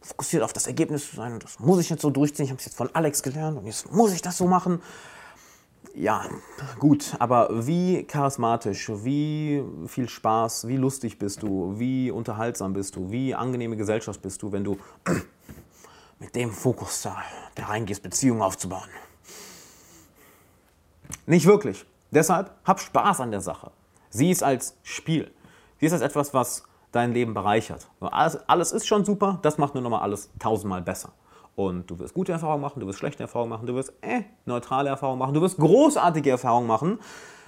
fokussiert 0.00 0.42
auf 0.42 0.52
das 0.52 0.66
Ergebnis 0.66 1.08
zu 1.10 1.16
sein. 1.16 1.38
Das 1.38 1.60
muss 1.60 1.80
ich 1.80 1.88
jetzt 1.90 2.02
so 2.02 2.10
durchziehen. 2.10 2.44
Ich 2.44 2.50
habe 2.50 2.58
es 2.58 2.66
jetzt 2.66 2.76
von 2.76 2.90
Alex 2.94 3.22
gelernt 3.22 3.58
und 3.58 3.66
jetzt 3.66 3.92
muss 3.92 4.12
ich 4.12 4.22
das 4.22 4.36
so 4.36 4.46
machen. 4.46 4.82
Ja, 5.94 6.24
gut, 6.78 7.14
aber 7.18 7.66
wie 7.66 8.04
charismatisch, 8.04 8.90
wie 9.04 9.62
viel 9.86 10.08
Spaß, 10.08 10.66
wie 10.66 10.78
lustig 10.78 11.18
bist 11.18 11.42
du, 11.42 11.74
wie 11.78 12.10
unterhaltsam 12.10 12.72
bist 12.72 12.96
du, 12.96 13.10
wie 13.10 13.34
angenehme 13.34 13.76
Gesellschaft 13.76 14.22
bist 14.22 14.42
du, 14.42 14.52
wenn 14.52 14.64
du 14.64 14.78
mit 16.22 16.36
dem 16.36 16.52
Fokus 16.52 17.02
da, 17.02 17.16
da 17.56 17.64
reingehst, 17.64 18.00
Beziehungen 18.00 18.42
aufzubauen. 18.42 18.88
Nicht 21.26 21.46
wirklich. 21.46 21.84
Deshalb 22.12 22.52
hab 22.64 22.78
Spaß 22.78 23.20
an 23.20 23.32
der 23.32 23.40
Sache. 23.40 23.72
Sieh 24.08 24.30
es 24.30 24.42
als 24.42 24.76
Spiel. 24.84 25.32
Sieh 25.80 25.86
es 25.86 25.92
als 25.92 26.02
etwas, 26.02 26.32
was 26.32 26.62
dein 26.92 27.12
Leben 27.12 27.34
bereichert. 27.34 27.88
Alles, 28.00 28.38
alles 28.48 28.70
ist 28.70 28.86
schon 28.86 29.04
super, 29.04 29.40
das 29.42 29.58
macht 29.58 29.74
nur 29.74 29.82
nochmal 29.82 30.02
alles 30.02 30.30
tausendmal 30.38 30.80
besser. 30.82 31.10
Und 31.56 31.90
du 31.90 31.98
wirst 31.98 32.14
gute 32.14 32.30
Erfahrungen 32.30 32.60
machen, 32.60 32.78
du 32.78 32.86
wirst 32.86 33.00
schlechte 33.00 33.24
Erfahrungen 33.24 33.50
machen, 33.50 33.66
du 33.66 33.74
wirst 33.74 33.92
äh, 34.00 34.22
neutrale 34.46 34.90
Erfahrungen 34.90 35.18
machen, 35.18 35.34
du 35.34 35.40
wirst 35.40 35.58
großartige 35.58 36.30
Erfahrungen 36.30 36.68
machen, 36.68 37.00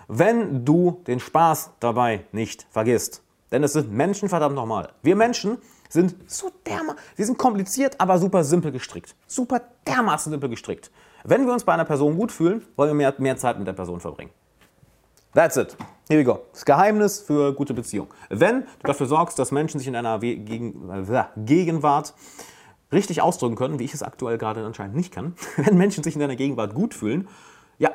wenn 0.08 0.64
du 0.64 1.02
den 1.06 1.20
Spaß 1.20 1.74
dabei 1.78 2.24
nicht 2.32 2.66
vergisst. 2.70 3.22
Denn 3.52 3.62
es 3.62 3.74
sind 3.74 3.92
Menschen 3.92 4.28
verdammt 4.28 4.56
nochmal. 4.56 4.88
Wir 5.02 5.14
Menschen 5.14 5.58
sind 5.94 6.16
so 6.26 6.50
dermaßen, 6.66 6.98
wir 7.16 7.24
sind 7.24 7.38
kompliziert, 7.38 8.00
aber 8.00 8.18
super 8.18 8.44
simpel 8.44 8.72
gestrickt. 8.72 9.14
Super 9.26 9.62
dermaßen 9.86 10.30
simpel 10.30 10.50
gestrickt. 10.50 10.90
Wenn 11.22 11.46
wir 11.46 11.52
uns 11.52 11.64
bei 11.64 11.72
einer 11.72 11.84
Person 11.84 12.16
gut 12.16 12.32
fühlen, 12.32 12.66
wollen 12.76 12.90
wir 12.90 12.94
mehr, 12.94 13.14
mehr 13.18 13.36
Zeit 13.36 13.58
mit 13.58 13.66
der 13.66 13.72
Person 13.72 14.00
verbringen. 14.00 14.32
That's 15.34 15.56
it. 15.56 15.76
Here 16.08 16.20
we 16.20 16.24
go. 16.24 16.40
Das 16.52 16.64
Geheimnis 16.64 17.20
für 17.20 17.54
gute 17.54 17.74
Beziehung. 17.74 18.08
Wenn 18.28 18.62
du 18.62 18.66
dafür 18.82 19.06
sorgst, 19.06 19.38
dass 19.38 19.52
Menschen 19.52 19.78
sich 19.78 19.86
in 19.86 19.94
deiner 19.94 20.22
äh, 20.22 20.36
Gegenwart 20.36 22.14
richtig 22.92 23.22
ausdrücken 23.22 23.56
können, 23.56 23.78
wie 23.78 23.84
ich 23.84 23.94
es 23.94 24.02
aktuell 24.02 24.36
gerade 24.36 24.64
anscheinend 24.64 24.96
nicht 24.96 25.12
kann, 25.12 25.34
wenn 25.56 25.78
Menschen 25.78 26.04
sich 26.04 26.14
in 26.14 26.20
deiner 26.20 26.36
Gegenwart 26.36 26.74
gut 26.74 26.92
fühlen, 26.92 27.28
ja, 27.78 27.90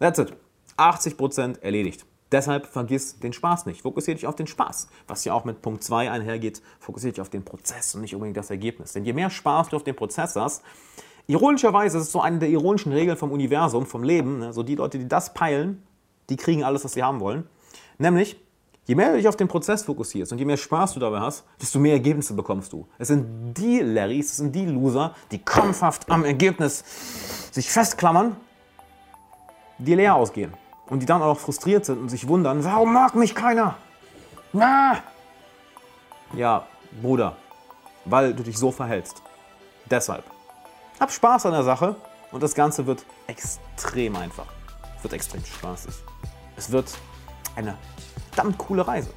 that's 0.00 0.18
it. 0.18 0.32
80% 0.78 1.60
erledigt. 1.60 2.06
Deshalb 2.30 2.66
vergiss 2.66 3.18
den 3.18 3.32
Spaß 3.32 3.66
nicht. 3.66 3.82
Fokussiere 3.82 4.16
dich 4.16 4.26
auf 4.26 4.36
den 4.36 4.46
Spaß. 4.46 4.88
Was 5.06 5.24
ja 5.24 5.32
auch 5.32 5.44
mit 5.44 5.62
Punkt 5.62 5.82
2 5.82 6.10
einhergeht, 6.10 6.62
fokussiere 6.78 7.12
dich 7.12 7.20
auf 7.20 7.30
den 7.30 7.44
Prozess 7.44 7.94
und 7.94 8.02
nicht 8.02 8.14
unbedingt 8.14 8.36
das 8.36 8.50
Ergebnis. 8.50 8.92
Denn 8.92 9.04
je 9.04 9.14
mehr 9.14 9.30
Spaß 9.30 9.70
du 9.70 9.76
auf 9.76 9.84
den 9.84 9.96
Prozess 9.96 10.36
hast, 10.36 10.62
ironischerweise 11.26 11.98
ist 11.98 12.04
es 12.04 12.12
so 12.12 12.20
eine 12.20 12.38
der 12.38 12.50
ironischen 12.50 12.92
Regeln 12.92 13.16
vom 13.16 13.32
Universum, 13.32 13.86
vom 13.86 14.02
Leben, 14.02 14.40
ne? 14.40 14.52
so 14.52 14.62
die 14.62 14.74
Leute, 14.74 14.98
die 14.98 15.08
das 15.08 15.32
peilen, 15.32 15.82
die 16.28 16.36
kriegen 16.36 16.64
alles, 16.64 16.84
was 16.84 16.92
sie 16.92 17.02
haben 17.02 17.20
wollen. 17.20 17.48
Nämlich, 17.96 18.36
je 18.84 18.94
mehr 18.94 19.10
du 19.10 19.16
dich 19.16 19.28
auf 19.28 19.36
den 19.36 19.48
Prozess 19.48 19.84
fokussierst 19.84 20.30
und 20.30 20.38
je 20.38 20.44
mehr 20.44 20.58
Spaß 20.58 20.94
du 20.94 21.00
dabei 21.00 21.20
hast, 21.20 21.44
desto 21.60 21.78
mehr 21.78 21.94
Ergebnisse 21.94 22.34
bekommst 22.34 22.74
du. 22.74 22.86
Es 22.98 23.08
sind 23.08 23.54
die 23.54 23.80
Larrys, 23.80 24.32
es 24.32 24.36
sind 24.36 24.54
die 24.54 24.66
Loser, 24.66 25.14
die 25.30 25.42
krampfhaft 25.42 26.10
am 26.10 26.26
Ergebnis 26.26 26.84
sich 27.52 27.70
festklammern, 27.70 28.36
die 29.78 29.94
leer 29.94 30.14
ausgehen 30.14 30.52
und 30.90 31.00
die 31.00 31.06
dann 31.06 31.22
auch 31.22 31.38
frustriert 31.38 31.84
sind 31.84 31.98
und 31.98 32.08
sich 32.08 32.28
wundern, 32.28 32.64
warum 32.64 32.92
mag 32.92 33.14
mich 33.14 33.34
keiner? 33.34 33.76
Ah! 34.54 34.96
Ja, 36.34 36.66
Bruder, 37.02 37.36
weil 38.04 38.34
du 38.34 38.42
dich 38.42 38.58
so 38.58 38.70
verhältst. 38.70 39.22
Deshalb. 39.86 40.24
Hab 41.00 41.10
Spaß 41.10 41.46
an 41.46 41.52
der 41.52 41.62
Sache 41.62 41.96
und 42.32 42.42
das 42.42 42.54
Ganze 42.54 42.86
wird 42.86 43.04
extrem 43.26 44.16
einfach. 44.16 44.46
Es 44.96 45.04
wird 45.04 45.12
extrem 45.14 45.44
spaßig. 45.44 45.94
Es 46.56 46.70
wird 46.72 46.92
eine 47.56 47.76
verdammt 48.30 48.58
coole 48.58 48.86
Reise. 48.86 49.10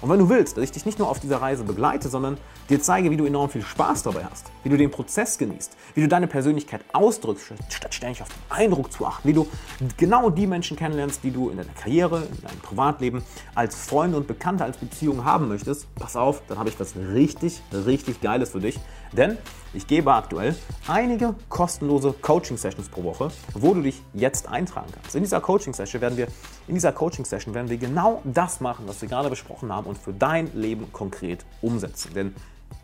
Und 0.00 0.10
wenn 0.10 0.18
du 0.18 0.28
willst, 0.28 0.56
dass 0.56 0.64
ich 0.64 0.70
dich 0.70 0.86
nicht 0.86 0.98
nur 0.98 1.08
auf 1.08 1.18
dieser 1.18 1.42
Reise 1.42 1.64
begleite, 1.64 2.08
sondern 2.08 2.38
dir 2.68 2.80
zeige, 2.80 3.10
wie 3.10 3.16
du 3.16 3.24
enorm 3.24 3.50
viel 3.50 3.62
Spaß 3.62 4.04
dabei 4.04 4.24
hast, 4.30 4.46
wie 4.62 4.68
du 4.68 4.76
den 4.76 4.90
Prozess 4.90 5.38
genießt, 5.38 5.76
wie 5.94 6.02
du 6.02 6.08
deine 6.08 6.26
Persönlichkeit 6.28 6.82
ausdrückst, 6.92 7.52
statt 7.68 7.94
ständig 7.94 8.22
auf 8.22 8.28
den 8.28 8.42
Eindruck 8.48 8.92
zu 8.92 9.06
achten, 9.06 9.26
wie 9.26 9.32
du 9.32 9.48
genau 9.96 10.30
die 10.30 10.46
Menschen 10.46 10.76
kennenlernst, 10.76 11.24
die 11.24 11.32
du 11.32 11.50
in 11.50 11.56
deiner 11.56 11.72
Karriere, 11.72 12.28
in 12.30 12.42
deinem 12.42 12.60
Privatleben 12.60 13.22
als 13.54 13.74
Freunde 13.74 14.16
und 14.16 14.26
Bekannte, 14.26 14.64
als 14.64 14.76
Beziehung 14.76 15.24
haben 15.24 15.48
möchtest, 15.48 15.92
pass 15.96 16.14
auf, 16.14 16.42
dann 16.46 16.58
habe 16.58 16.68
ich 16.68 16.78
was 16.78 16.94
richtig, 16.96 17.60
richtig 17.72 18.20
Geiles 18.20 18.50
für 18.50 18.60
dich. 18.60 18.78
Denn 19.12 19.36
ich 19.74 19.86
gebe 19.86 20.12
aktuell 20.12 20.56
einige 20.86 21.34
kostenlose 21.48 22.14
Coaching-Sessions 22.20 22.88
pro 22.88 23.04
Woche, 23.04 23.30
wo 23.54 23.74
du 23.74 23.82
dich 23.82 24.02
jetzt 24.14 24.48
eintragen 24.48 24.90
kannst. 24.92 25.14
In 25.14 25.22
dieser 25.22 25.40
Coaching-Session 25.40 26.00
werden 26.00 26.16
wir, 26.16 26.92
Coaching-Session 26.92 27.54
werden 27.54 27.68
wir 27.68 27.76
genau 27.76 28.22
das 28.24 28.60
machen, 28.60 28.84
was 28.86 29.00
wir 29.02 29.08
gerade 29.08 29.28
besprochen 29.30 29.72
haben 29.72 29.86
und 29.86 29.98
für 29.98 30.12
dein 30.12 30.50
Leben 30.54 30.92
konkret 30.92 31.44
umsetzen. 31.60 32.12
Denn 32.14 32.34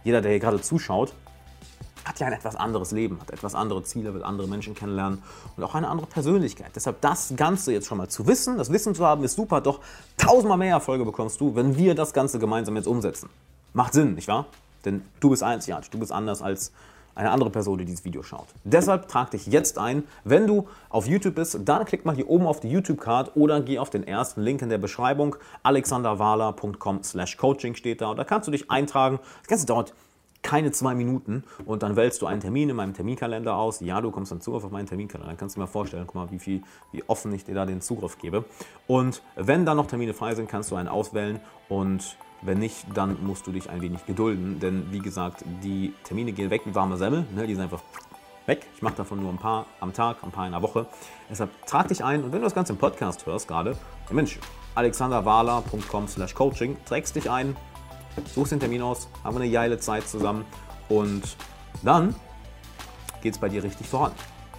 jeder, 0.05 0.21
der 0.21 0.33
hier 0.33 0.41
gerade 0.41 0.61
zuschaut, 0.61 1.15
hat 2.05 2.21
ja 2.21 2.27
ein 2.27 2.35
etwas 2.35 2.55
anderes 2.55 2.91
Leben, 2.91 3.19
hat 3.21 3.31
etwas 3.31 3.55
andere 3.55 3.83
Ziele, 3.83 4.13
will 4.13 4.23
andere 4.23 4.47
Menschen 4.47 4.75
kennenlernen 4.75 5.23
und 5.57 5.65
auch 5.65 5.75
eine 5.75 5.89
andere 5.89 6.07
Persönlichkeit. 6.07 6.73
Deshalb 6.75 7.01
das 7.01 7.33
Ganze 7.35 7.73
jetzt 7.73 7.87
schon 7.87 7.99
mal 7.99 8.09
zu 8.09 8.27
wissen, 8.27 8.59
das 8.59 8.71
Wissen 8.71 8.95
zu 8.95 9.07
haben, 9.07 9.25
ist 9.25 9.37
super, 9.37 9.63
doch 9.63 9.81
tausendmal 10.19 10.59
mehr 10.59 10.73
Erfolge 10.73 11.05
bekommst 11.05 11.41
du, 11.41 11.55
wenn 11.55 11.77
wir 11.79 11.95
das 11.95 12.13
Ganze 12.13 12.39
gemeinsam 12.39 12.77
jetzt 12.77 12.87
umsetzen. 12.87 13.31
Macht 13.73 13.95
Sinn, 13.95 14.15
nicht 14.15 14.29
wahr? 14.29 14.47
Denn 14.85 15.03
du 15.21 15.31
bist 15.31 15.43
einzigartig, 15.43 15.91
du 15.91 15.99
bist 15.99 16.13
anders 16.13 16.43
als 16.43 16.73
eine 17.15 17.31
andere 17.31 17.51
Person, 17.51 17.79
die 17.79 17.85
dieses 17.85 18.05
Video 18.05 18.23
schaut. 18.23 18.47
Deshalb 18.65 19.09
trag 19.09 19.31
dich 19.31 19.47
jetzt 19.47 19.79
ein. 19.79 20.05
Wenn 20.25 20.47
du 20.47 20.67
auf 20.89 21.07
YouTube 21.07 21.37
bist, 21.37 21.59
dann 21.65 21.85
klick 21.85 22.05
mal 22.05 22.15
hier 22.15 22.29
oben 22.29 22.47
auf 22.47 22.61
die 22.61 22.69
YouTube-Card 22.69 23.37
oder 23.37 23.61
geh 23.61 23.79
auf 23.79 23.91
den 23.91 24.07
ersten 24.07 24.41
Link 24.43 24.63
in 24.63 24.69
der 24.69 24.79
Beschreibung. 24.79 25.37
alexanderwala.com 25.63 27.03
slash 27.03 27.37
coaching 27.37 27.75
steht 27.75 28.01
da. 28.01 28.11
Und 28.11 28.17
da 28.17 28.25
kannst 28.25 28.49
du 28.49 28.53
dich 28.53 28.71
eintragen. 28.71 29.21
Das 29.43 29.49
Ganze 29.49 29.67
dauert 29.67 29.95
keine 30.43 30.73
zwei 30.73 30.95
Minuten 30.95 31.43
und 31.65 31.83
dann 31.83 31.97
wählst 31.97 32.21
du 32.21 32.27
einen 32.27 32.41
Termin 32.41 32.69
in 32.69 32.77
meinem 32.77 32.93
Terminkalender 32.93 33.57
aus. 33.57 33.81
Ja, 33.81 34.01
du 34.03 34.11
kommst 34.11 34.31
dann 34.31 34.43
Zugriff 34.43 34.65
auf 34.65 34.71
meinen 34.71 34.87
Terminkalender. 34.87 35.29
Dann 35.29 35.39
kannst 35.39 35.57
du 35.57 35.61
dir 35.61 35.65
mal 35.65 35.71
vorstellen, 35.71 36.05
guck 36.07 36.17
mal, 36.17 36.31
wie, 36.31 36.39
viel, 36.39 36.63
wie 36.93 37.03
offen 37.07 37.33
ich 37.33 37.45
dir 37.45 37.55
da 37.55 37.65
den 37.65 37.81
Zugriff 37.81 38.19
gebe. 38.19 38.45
Und 38.87 39.23
wenn 39.37 39.65
dann 39.65 39.79
noch 39.79 39.87
Termine 39.87 40.13
frei 40.13 40.35
sind, 40.35 40.49
kannst 40.49 40.71
du 40.71 40.77
einen 40.77 40.89
auswählen 40.89 41.41
und 41.69 42.19
wenn 42.45 42.59
nicht, 42.59 42.87
dann 42.95 43.25
musst 43.25 43.47
du 43.47 43.53
dich 43.53 43.71
ein 43.71 43.81
wenig 43.81 44.05
gedulden, 44.07 44.61
denn 44.61 44.93
wie 44.93 44.99
gesagt, 44.99 45.45
die 45.63 45.95
Termine 46.05 46.33
gehen 46.33 46.51
weg 46.51 46.63
wie 46.65 46.75
warme 46.75 46.97
Semmel, 46.97 47.27
ne? 47.35 47.47
die 47.47 47.55
sind 47.55 47.65
einfach 47.65 47.83
weg. 48.47 48.67
Ich 48.77 48.83
mache 48.83 48.97
davon 48.97 49.21
nur 49.21 49.31
ein 49.31 49.39
paar 49.39 49.67
am 49.81 49.93
Tag, 49.95 50.19
ein 50.23 50.31
paar 50.31 50.47
in 50.47 50.53
der 50.53 50.61
Woche. 50.61 50.87
Deshalb 51.31 51.51
trag 51.67 51.89
dich 51.89 52.05
ein 52.05 52.23
und 52.23 52.33
wenn 52.33 52.41
du 52.41 52.45
das 52.45 52.55
Ganze 52.55 52.75
im 52.75 52.79
Podcast 52.79 53.25
hörst 53.25 53.49
gerade, 53.49 53.77
Mensch, 54.11 54.39
alexanderwala.com 54.75 56.09
slash 56.09 56.35
coaching, 56.35 56.77
trägst 56.85 57.17
dich 57.17 57.31
ein, 57.31 57.57
suchst 58.35 58.53
den 58.53 58.61
Termin 58.61 58.83
aus, 58.83 59.09
haben 59.25 59.37
wir 59.37 59.43
eine 59.43 59.51
geile 59.51 59.79
Zeit 59.79 60.07
zusammen 60.07 60.45
und 60.91 61.23
dann 61.83 62.15
geht 63.23 63.35
es 63.35 63.41
bei 63.41 63.49
dir 63.49 63.63
richtig 63.63 63.89
voran. 63.89 64.13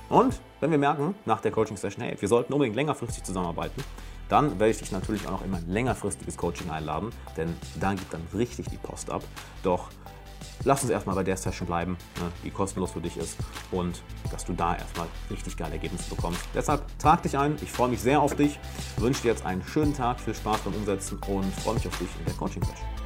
Und 0.10 0.40
wenn 0.60 0.72
wir 0.72 0.78
merken 0.78 1.14
nach 1.26 1.42
der 1.42 1.52
Coaching-Session, 1.52 2.04
hey, 2.04 2.16
wir 2.20 2.28
sollten 2.28 2.54
unbedingt 2.54 2.76
längerfristig 2.76 3.24
zusammenarbeiten, 3.24 3.84
dann 4.30 4.60
werde 4.60 4.72
ich 4.72 4.80
dich 4.80 4.92
natürlich 4.92 5.28
auch 5.28 5.32
noch 5.32 5.44
in 5.44 5.52
mein 5.52 5.68
längerfristiges 5.70 6.38
Coaching 6.38 6.70
einladen, 6.70 7.12
denn 7.38 7.56
da 7.80 7.94
gibt 7.94 8.14
dann 8.14 8.22
richtig 8.34 8.68
die 8.70 8.78
Post 8.78 9.10
ab. 9.10 9.24
Doch 9.64 9.90
lass 10.64 10.82
uns 10.82 10.92
erstmal 10.92 11.16
bei 11.16 11.24
der 11.24 11.38
Session 11.38 11.68
bleiben, 11.68 11.98
ne, 12.20 12.32
die 12.44 12.52
kostenlos 12.52 12.92
für 12.92 13.02
dich 13.02 13.18
ist 13.18 13.38
und 13.72 14.02
dass 14.32 14.46
du 14.46 14.54
da 14.54 14.76
erstmal 14.76 15.08
richtig 15.30 15.58
geile 15.58 15.74
Ergebnisse 15.74 16.10
bekommst. 16.10 16.42
Deshalb 16.54 16.84
trag 17.00 17.24
dich 17.24 17.38
ein, 17.38 17.56
ich 17.62 17.72
freue 17.72 17.90
mich 17.90 18.02
sehr 18.02 18.22
auf 18.22 18.36
dich, 18.36 18.60
wünsche 18.98 19.22
dir 19.22 19.30
jetzt 19.30 19.46
einen 19.46 19.64
schönen 19.64 19.94
Tag, 19.94 20.20
viel 20.20 20.36
Spaß 20.36 20.62
beim 20.62 20.74
Umsetzen 20.74 21.20
und 21.28 21.54
freue 21.56 21.76
mich 21.76 21.88
auf 21.88 21.98
dich 21.98 22.10
in 22.20 22.26
der 22.26 22.36
Coaching-Session. 22.36 23.05